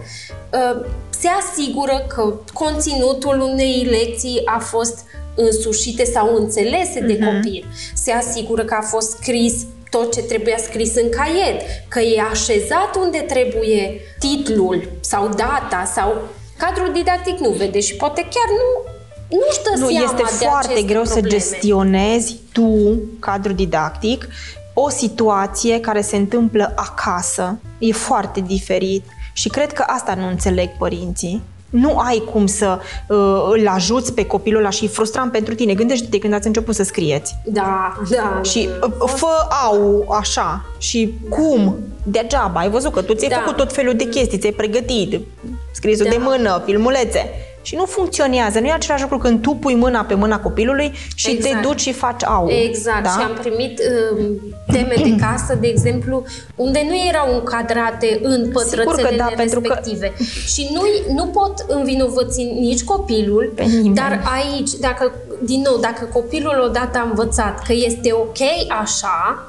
uh, 0.54 0.86
se 1.10 1.28
asigură 1.28 2.06
că 2.08 2.34
conținutul 2.54 3.40
unei 3.40 3.88
lecții 3.90 4.42
a 4.46 4.60
fost 4.60 5.06
însușite 5.36 6.04
sau 6.04 6.36
înțelese 6.36 7.04
uh-huh. 7.04 7.08
de 7.08 7.18
mhm. 7.20 7.34
copil. 7.34 7.66
Se 7.94 8.12
asigură 8.12 8.64
că 8.64 8.76
a 8.80 8.82
fost 8.82 9.12
scris 9.12 9.66
tot 9.96 10.14
ce 10.14 10.22
trebuia 10.22 10.58
scris 10.58 10.96
în 10.96 11.10
caiet, 11.10 11.62
că 11.88 12.00
e 12.00 12.22
așezat 12.32 12.92
unde 13.04 13.18
trebuie 13.18 14.00
titlul 14.20 14.90
sau 15.00 15.28
data 15.28 15.92
sau 15.96 16.10
cadrul 16.58 16.92
didactic 16.94 17.38
nu 17.38 17.50
vede 17.50 17.80
și 17.80 17.96
poate 17.96 18.22
chiar 18.22 18.50
nu 18.60 18.92
nu-și 19.38 19.62
dă 19.64 19.70
nu, 19.80 19.90
seama 19.90 20.04
este 20.04 20.16
de 20.16 20.46
foarte 20.46 20.82
greu 20.82 21.02
probleme. 21.02 21.30
să 21.30 21.38
gestionezi 21.38 22.36
tu, 22.52 23.00
cadrul 23.20 23.56
didactic, 23.56 24.28
o 24.74 24.90
situație 24.90 25.80
care 25.80 26.02
se 26.02 26.16
întâmplă 26.16 26.74
acasă. 26.76 27.60
E 27.78 27.92
foarte 27.92 28.40
diferit 28.40 29.06
și 29.34 29.50
cred 29.50 29.74
că 29.74 29.84
asta 29.88 30.14
nu 30.14 30.28
înțeleg 30.28 30.70
părinții 30.78 31.42
nu 31.74 31.98
ai 31.98 32.24
cum 32.32 32.46
să 32.46 32.80
uh, 33.08 33.18
îl 33.50 33.68
ajuți 33.68 34.14
pe 34.14 34.26
copilul 34.26 34.60
ăla 34.60 34.70
și 34.70 34.86
e 34.86 34.88
frustrant 34.88 35.32
pentru 35.32 35.56
tine. 35.56 35.74
Gândește-te 35.74 36.18
când 36.18 36.34
ați 36.34 36.48
început 36.48 36.76
să 36.76 36.84
scrieți. 36.84 37.36
Da, 37.46 37.98
da. 38.10 38.40
Și 38.44 38.70
uh, 38.84 39.10
fă 39.16 39.48
au 39.64 40.06
așa 40.20 40.66
și 40.78 41.14
cum? 41.30 41.76
Degeaba, 42.04 42.60
ai 42.60 42.70
văzut 42.70 42.94
că 42.94 43.02
tu 43.02 43.14
ți-ai 43.14 43.30
da. 43.30 43.36
făcut 43.36 43.56
tot 43.56 43.74
felul 43.74 43.94
de 43.96 44.04
chestii, 44.04 44.38
ți-ai 44.38 44.52
pregătit, 44.52 45.20
scrisul 45.72 46.06
da. 46.06 46.12
de 46.12 46.18
mână, 46.20 46.62
filmulețe 46.66 47.30
și 47.64 47.76
nu 47.76 47.86
funcționează. 47.86 48.60
Nu 48.60 48.66
e 48.66 48.72
același 48.72 49.02
lucru 49.02 49.18
când 49.18 49.42
tu 49.42 49.52
pui 49.52 49.76
mâna 49.76 50.04
pe 50.04 50.14
mâna 50.14 50.40
copilului 50.40 50.92
și 51.16 51.30
exact. 51.30 51.56
te 51.56 51.68
duci 51.68 51.82
și 51.82 51.92
faci 51.92 52.24
au. 52.24 52.50
Exact. 52.50 53.04
Da? 53.04 53.10
Și 53.10 53.26
am 53.26 53.38
primit 53.42 53.80
uh, 53.80 54.26
teme 54.72 54.96
de 55.04 55.16
casă, 55.20 55.58
de 55.60 55.68
exemplu, 55.68 56.24
unde 56.56 56.86
nu 56.88 56.96
erau 57.10 57.36
încadrate 57.36 58.20
în 58.22 58.52
pătrățelele 58.52 59.16
da, 59.18 59.30
respective. 59.36 60.14
Că... 60.18 60.24
Și 60.24 60.70
nu, 60.74 60.82
nu 61.14 61.26
pot 61.26 61.54
învinovăți 61.68 62.44
nici 62.44 62.84
copilul, 62.84 63.52
pe 63.56 63.64
nimeni. 63.64 63.96
dar 63.96 64.22
aici, 64.34 64.72
dacă, 64.72 65.14
din 65.42 65.62
nou, 65.62 65.78
dacă 65.78 66.10
copilul 66.14 66.62
odată 66.66 66.98
a 66.98 67.08
învățat 67.10 67.64
că 67.64 67.74
este 67.74 68.12
ok 68.12 68.38
așa, 68.82 69.48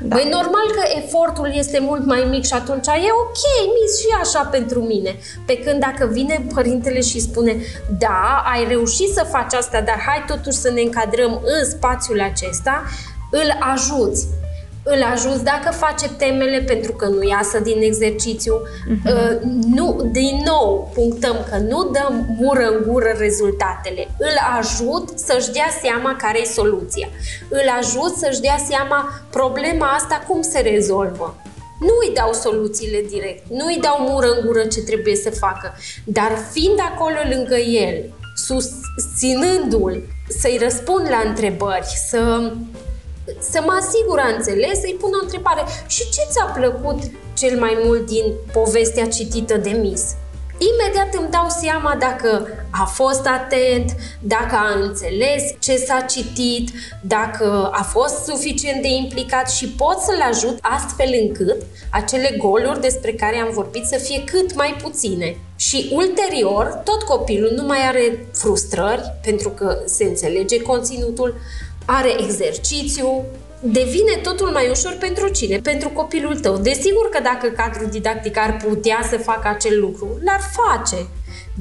da. 0.00 0.16
Băi, 0.16 0.28
normal 0.30 0.66
că 0.74 0.82
efortul 0.96 1.50
este 1.54 1.78
mult 1.80 2.06
mai 2.06 2.26
mic 2.30 2.44
și 2.44 2.52
atunci 2.52 2.86
e 2.86 3.10
ok, 3.24 3.42
mis 3.74 4.00
și 4.00 4.06
așa 4.20 4.48
pentru 4.50 4.80
mine. 4.80 5.16
Pe 5.46 5.58
când 5.58 5.80
dacă 5.80 6.08
vine 6.12 6.46
părintele 6.54 7.00
și 7.00 7.20
spune, 7.20 7.56
da, 7.98 8.44
ai 8.52 8.64
reușit 8.68 9.12
să 9.14 9.26
faci 9.30 9.54
asta, 9.54 9.80
dar 9.80 10.02
hai 10.06 10.24
totuși 10.26 10.56
să 10.56 10.70
ne 10.70 10.80
încadrăm 10.80 11.40
în 11.44 11.70
spațiul 11.70 12.20
acesta, 12.20 12.82
îl 13.30 13.72
ajuți 13.72 14.26
îl 14.84 15.02
ajuți 15.12 15.44
dacă 15.44 15.70
face 15.70 16.08
temele 16.08 16.60
pentru 16.60 16.92
că 16.92 17.06
nu 17.06 17.22
iasă 17.28 17.58
din 17.58 17.82
exercițiu. 17.82 18.54
Uh-huh. 18.62 19.12
Uh, 19.12 19.38
nu, 19.66 20.08
din 20.12 20.42
nou, 20.44 20.90
punctăm 20.94 21.46
că 21.50 21.56
nu 21.56 21.90
dăm 21.92 22.26
mură 22.40 22.66
în 22.66 22.92
gură 22.92 23.14
rezultatele. 23.18 24.08
Îl 24.18 24.36
ajut 24.58 25.18
să-și 25.18 25.50
dea 25.50 25.68
seama 25.82 26.16
care 26.16 26.40
e 26.40 26.44
soluția. 26.44 27.08
Îl 27.48 27.68
ajut 27.80 28.16
să-și 28.16 28.40
dea 28.40 28.58
seama 28.68 29.10
problema 29.30 29.86
asta 29.86 30.24
cum 30.28 30.42
se 30.42 30.60
rezolvă. 30.60 31.36
Nu 31.80 31.94
îi 32.06 32.14
dau 32.14 32.32
soluțiile 32.32 33.04
direct, 33.08 33.46
nu 33.50 33.66
îi 33.66 33.78
dau 33.80 33.96
mură 34.08 34.26
în 34.26 34.46
gură 34.46 34.64
ce 34.64 34.80
trebuie 34.80 35.16
să 35.16 35.30
facă, 35.30 35.74
dar 36.04 36.32
fiind 36.52 36.78
acolo 36.80 37.16
lângă 37.34 37.56
el, 37.56 38.12
susținându-l, 38.34 40.02
să-i 40.28 40.58
răspund 40.62 41.08
la 41.08 41.28
întrebări, 41.28 41.86
să 42.08 42.52
să 43.38 43.60
mă 43.64 43.72
asigur 43.80 44.18
a 44.18 44.34
înțeles, 44.36 44.80
să-i 44.80 44.96
pun 45.00 45.10
o 45.20 45.22
întrebare. 45.22 45.62
Și 45.86 46.02
ce 46.10 46.22
ți-a 46.30 46.44
plăcut 46.44 46.98
cel 47.34 47.58
mai 47.58 47.78
mult 47.84 48.06
din 48.06 48.24
povestea 48.52 49.08
citită 49.08 49.56
de 49.56 49.70
Miss? 49.70 50.02
Imediat 50.58 51.14
îmi 51.14 51.30
dau 51.30 51.46
seama 51.48 51.96
dacă 51.98 52.48
a 52.70 52.84
fost 52.84 53.26
atent, 53.26 53.96
dacă 54.20 54.54
a 54.56 54.80
înțeles 54.80 55.42
ce 55.58 55.76
s-a 55.76 56.00
citit, 56.00 56.70
dacă 57.02 57.70
a 57.72 57.82
fost 57.82 58.24
suficient 58.24 58.82
de 58.82 58.88
implicat 58.88 59.50
și 59.50 59.68
pot 59.68 59.98
să-l 59.98 60.20
ajut 60.30 60.58
astfel 60.60 61.08
încât 61.20 61.62
acele 61.90 62.36
goluri 62.38 62.80
despre 62.80 63.12
care 63.12 63.36
am 63.36 63.50
vorbit 63.52 63.84
să 63.84 63.96
fie 63.96 64.24
cât 64.24 64.54
mai 64.54 64.76
puține. 64.82 65.38
Și 65.56 65.90
ulterior, 65.92 66.80
tot 66.84 67.02
copilul 67.02 67.52
nu 67.56 67.62
mai 67.62 67.78
are 67.86 68.26
frustrări 68.32 69.12
pentru 69.22 69.48
că 69.48 69.78
se 69.84 70.04
înțelege 70.04 70.62
conținutul, 70.62 71.34
are 71.84 72.22
exercițiu, 72.22 73.24
devine 73.60 74.16
totul 74.22 74.48
mai 74.48 74.68
ușor 74.70 74.96
pentru 75.00 75.28
cine? 75.28 75.58
Pentru 75.58 75.88
copilul 75.88 76.38
tău. 76.38 76.56
Desigur 76.56 77.08
că 77.10 77.20
dacă 77.22 77.46
cadrul 77.46 77.88
didactic 77.90 78.38
ar 78.38 78.56
putea 78.66 78.98
să 79.10 79.16
facă 79.16 79.48
acel 79.48 79.80
lucru, 79.80 80.18
l-ar 80.24 80.40
face, 80.52 81.06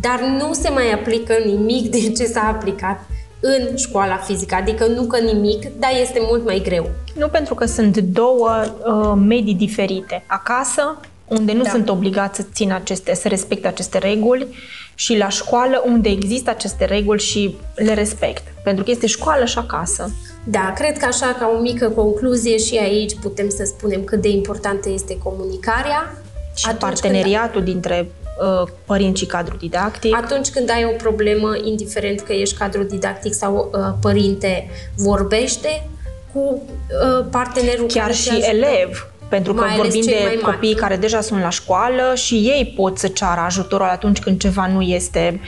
dar 0.02 0.20
nu 0.20 0.54
se 0.54 0.70
mai 0.70 0.92
aplică 0.92 1.34
nimic 1.46 1.90
din 1.90 2.14
ce 2.14 2.26
s-a 2.26 2.48
aplicat 2.48 3.06
în 3.40 3.76
școala 3.76 4.18
fizică, 4.18 4.56
adică 4.56 4.86
nu 4.86 5.04
că 5.04 5.20
nimic, 5.20 5.66
dar 5.80 5.92
este 6.02 6.20
mult 6.22 6.46
mai 6.46 6.62
greu. 6.64 6.90
Nu 7.16 7.28
pentru 7.28 7.54
că 7.56 7.66
sunt 7.66 7.98
două 7.98 8.50
uh, 8.86 9.14
medii 9.28 9.56
diferite. 9.56 10.24
Acasă, 10.28 11.00
unde 11.28 11.54
nu 11.54 11.64
da. 11.64 11.70
sunt 11.70 11.90
obligați 11.90 12.40
să 12.40 12.46
țină 12.54 12.76
aceste, 12.76 13.14
să 13.14 13.28
respecte 13.28 13.68
aceste 13.68 13.98
reguli 13.98 14.48
și 14.96 15.18
la 15.18 15.30
școală 15.30 15.84
unde 15.86 16.10
există 16.10 16.50
aceste 16.50 16.86
reguli 16.86 17.20
și 17.20 17.56
le 17.76 17.94
respect. 17.94 18.44
Pentru 18.64 18.84
că 18.84 18.92
este 18.92 19.08
școală 19.08 19.46
și 19.46 19.58
acasă. 19.58 20.12
Da, 20.44 20.74
cred 20.76 20.98
că 20.98 21.06
așa, 21.06 21.36
ca 21.40 21.52
o 21.58 21.62
mică 21.62 21.90
concluzie 21.90 22.58
și 22.58 22.78
aici 22.78 23.16
putem 23.22 23.50
să 23.50 23.64
spunem 23.64 24.04
cât 24.04 24.22
de 24.22 24.30
importantă 24.30 24.90
este 24.90 25.18
comunicarea. 25.18 26.16
Și 26.56 26.66
Atunci 26.66 26.82
parteneriatul 26.82 27.62
când... 27.62 27.66
dintre 27.66 28.12
uh, 28.42 28.68
părinți 28.86 29.20
și 29.20 29.26
cadru 29.26 29.56
didactic. 29.56 30.16
Atunci 30.16 30.50
când 30.50 30.70
ai 30.70 30.86
o 30.86 30.96
problemă, 30.98 31.56
indiferent 31.64 32.20
că 32.20 32.34
ești 32.34 32.58
cadru 32.58 32.84
didactic 32.84 33.34
sau 33.34 33.72
uh, 33.74 33.94
părinte, 34.02 34.70
vorbește 34.96 35.88
cu 36.34 36.40
uh, 36.40 37.26
partenerul 37.32 37.86
Chiar 37.88 38.02
care 38.02 38.14
și 38.14 38.40
elev, 38.42 39.13
pentru 39.36 39.54
că 39.54 39.60
Mai 39.62 39.70
ales 39.70 39.82
vorbim 39.84 40.02
cei 40.02 40.14
de 40.14 40.26
mai 40.26 40.40
mari. 40.42 40.54
copii 40.56 40.76
care 40.76 40.96
deja 40.96 41.22
sunt 41.22 41.42
la 41.42 41.50
școală 41.50 42.12
și 42.16 42.36
ei 42.36 42.74
pot 42.76 42.98
să 42.98 43.08
ceară 43.08 43.42
ajutorul 43.42 43.88
atunci 43.88 44.20
când 44.20 44.40
ceva 44.40 44.68
nu 44.68 44.82
este, 44.82 45.40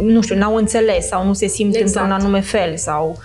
nu 0.00 0.22
știu, 0.22 0.36
n-au 0.36 0.54
înțeles 0.54 1.06
sau 1.06 1.26
nu 1.26 1.32
se 1.32 1.46
simt 1.46 1.74
Exact. 1.74 2.06
într-un 2.06 2.20
anume 2.20 2.40
fel 2.40 2.76
sau... 2.76 3.18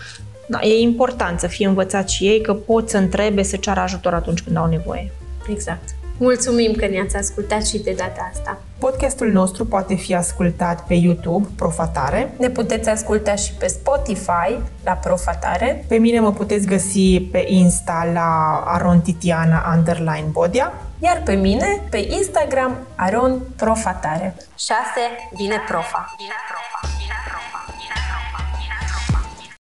Da, 0.48 0.60
e 0.62 0.80
important 0.82 1.40
să 1.40 1.48
fie 1.48 1.68
învățat 1.68 2.10
și 2.10 2.24
ei 2.24 2.42
că 2.42 2.54
pot 2.54 2.90
să 2.90 2.98
întrebe, 2.98 3.44
să 3.44 3.56
ceară 3.56 3.80
ajutor 3.80 4.14
atunci 4.14 4.42
când 4.42 4.58
au 4.58 4.68
nevoie. 4.68 5.12
Exact. 5.50 5.90
Mulțumim 6.18 6.74
că 6.74 6.88
ne-ați 6.88 7.16
ascultat 7.16 7.66
și 7.66 7.78
de 7.78 7.94
data 7.98 8.30
asta. 8.32 8.58
Podcastul 8.80 9.32
nostru 9.32 9.66
poate 9.66 9.96
fi 9.96 10.16
ascultat 10.16 10.88
pe 10.88 10.94
YouTube, 10.94 11.48
Profatare. 11.56 12.34
Ne 12.38 12.50
puteți 12.50 12.90
asculta 12.90 13.36
și 13.36 13.54
pe 13.54 13.68
Spotify, 13.68 14.60
la 14.84 14.92
Profatare. 14.92 15.86
Pe 15.88 15.98
mine 15.98 16.20
mă 16.20 16.32
puteți 16.32 16.66
găsi 16.66 17.22
pe 17.32 17.46
Insta 17.48 18.10
la 18.14 18.64
Aron 18.66 19.02
Titiana 19.02 19.74
underline 19.76 20.28
Bodia. 20.32 20.74
Iar 21.00 21.22
pe 21.26 21.34
mine, 21.34 21.82
pe 21.90 21.98
Instagram, 21.98 22.78
Aron 22.96 23.42
Profatare. 23.56 24.36
6. 24.58 24.76
Vine 25.38 25.62
profa. 25.68 26.16
Vine 26.18 26.34
profa. 26.48 27.55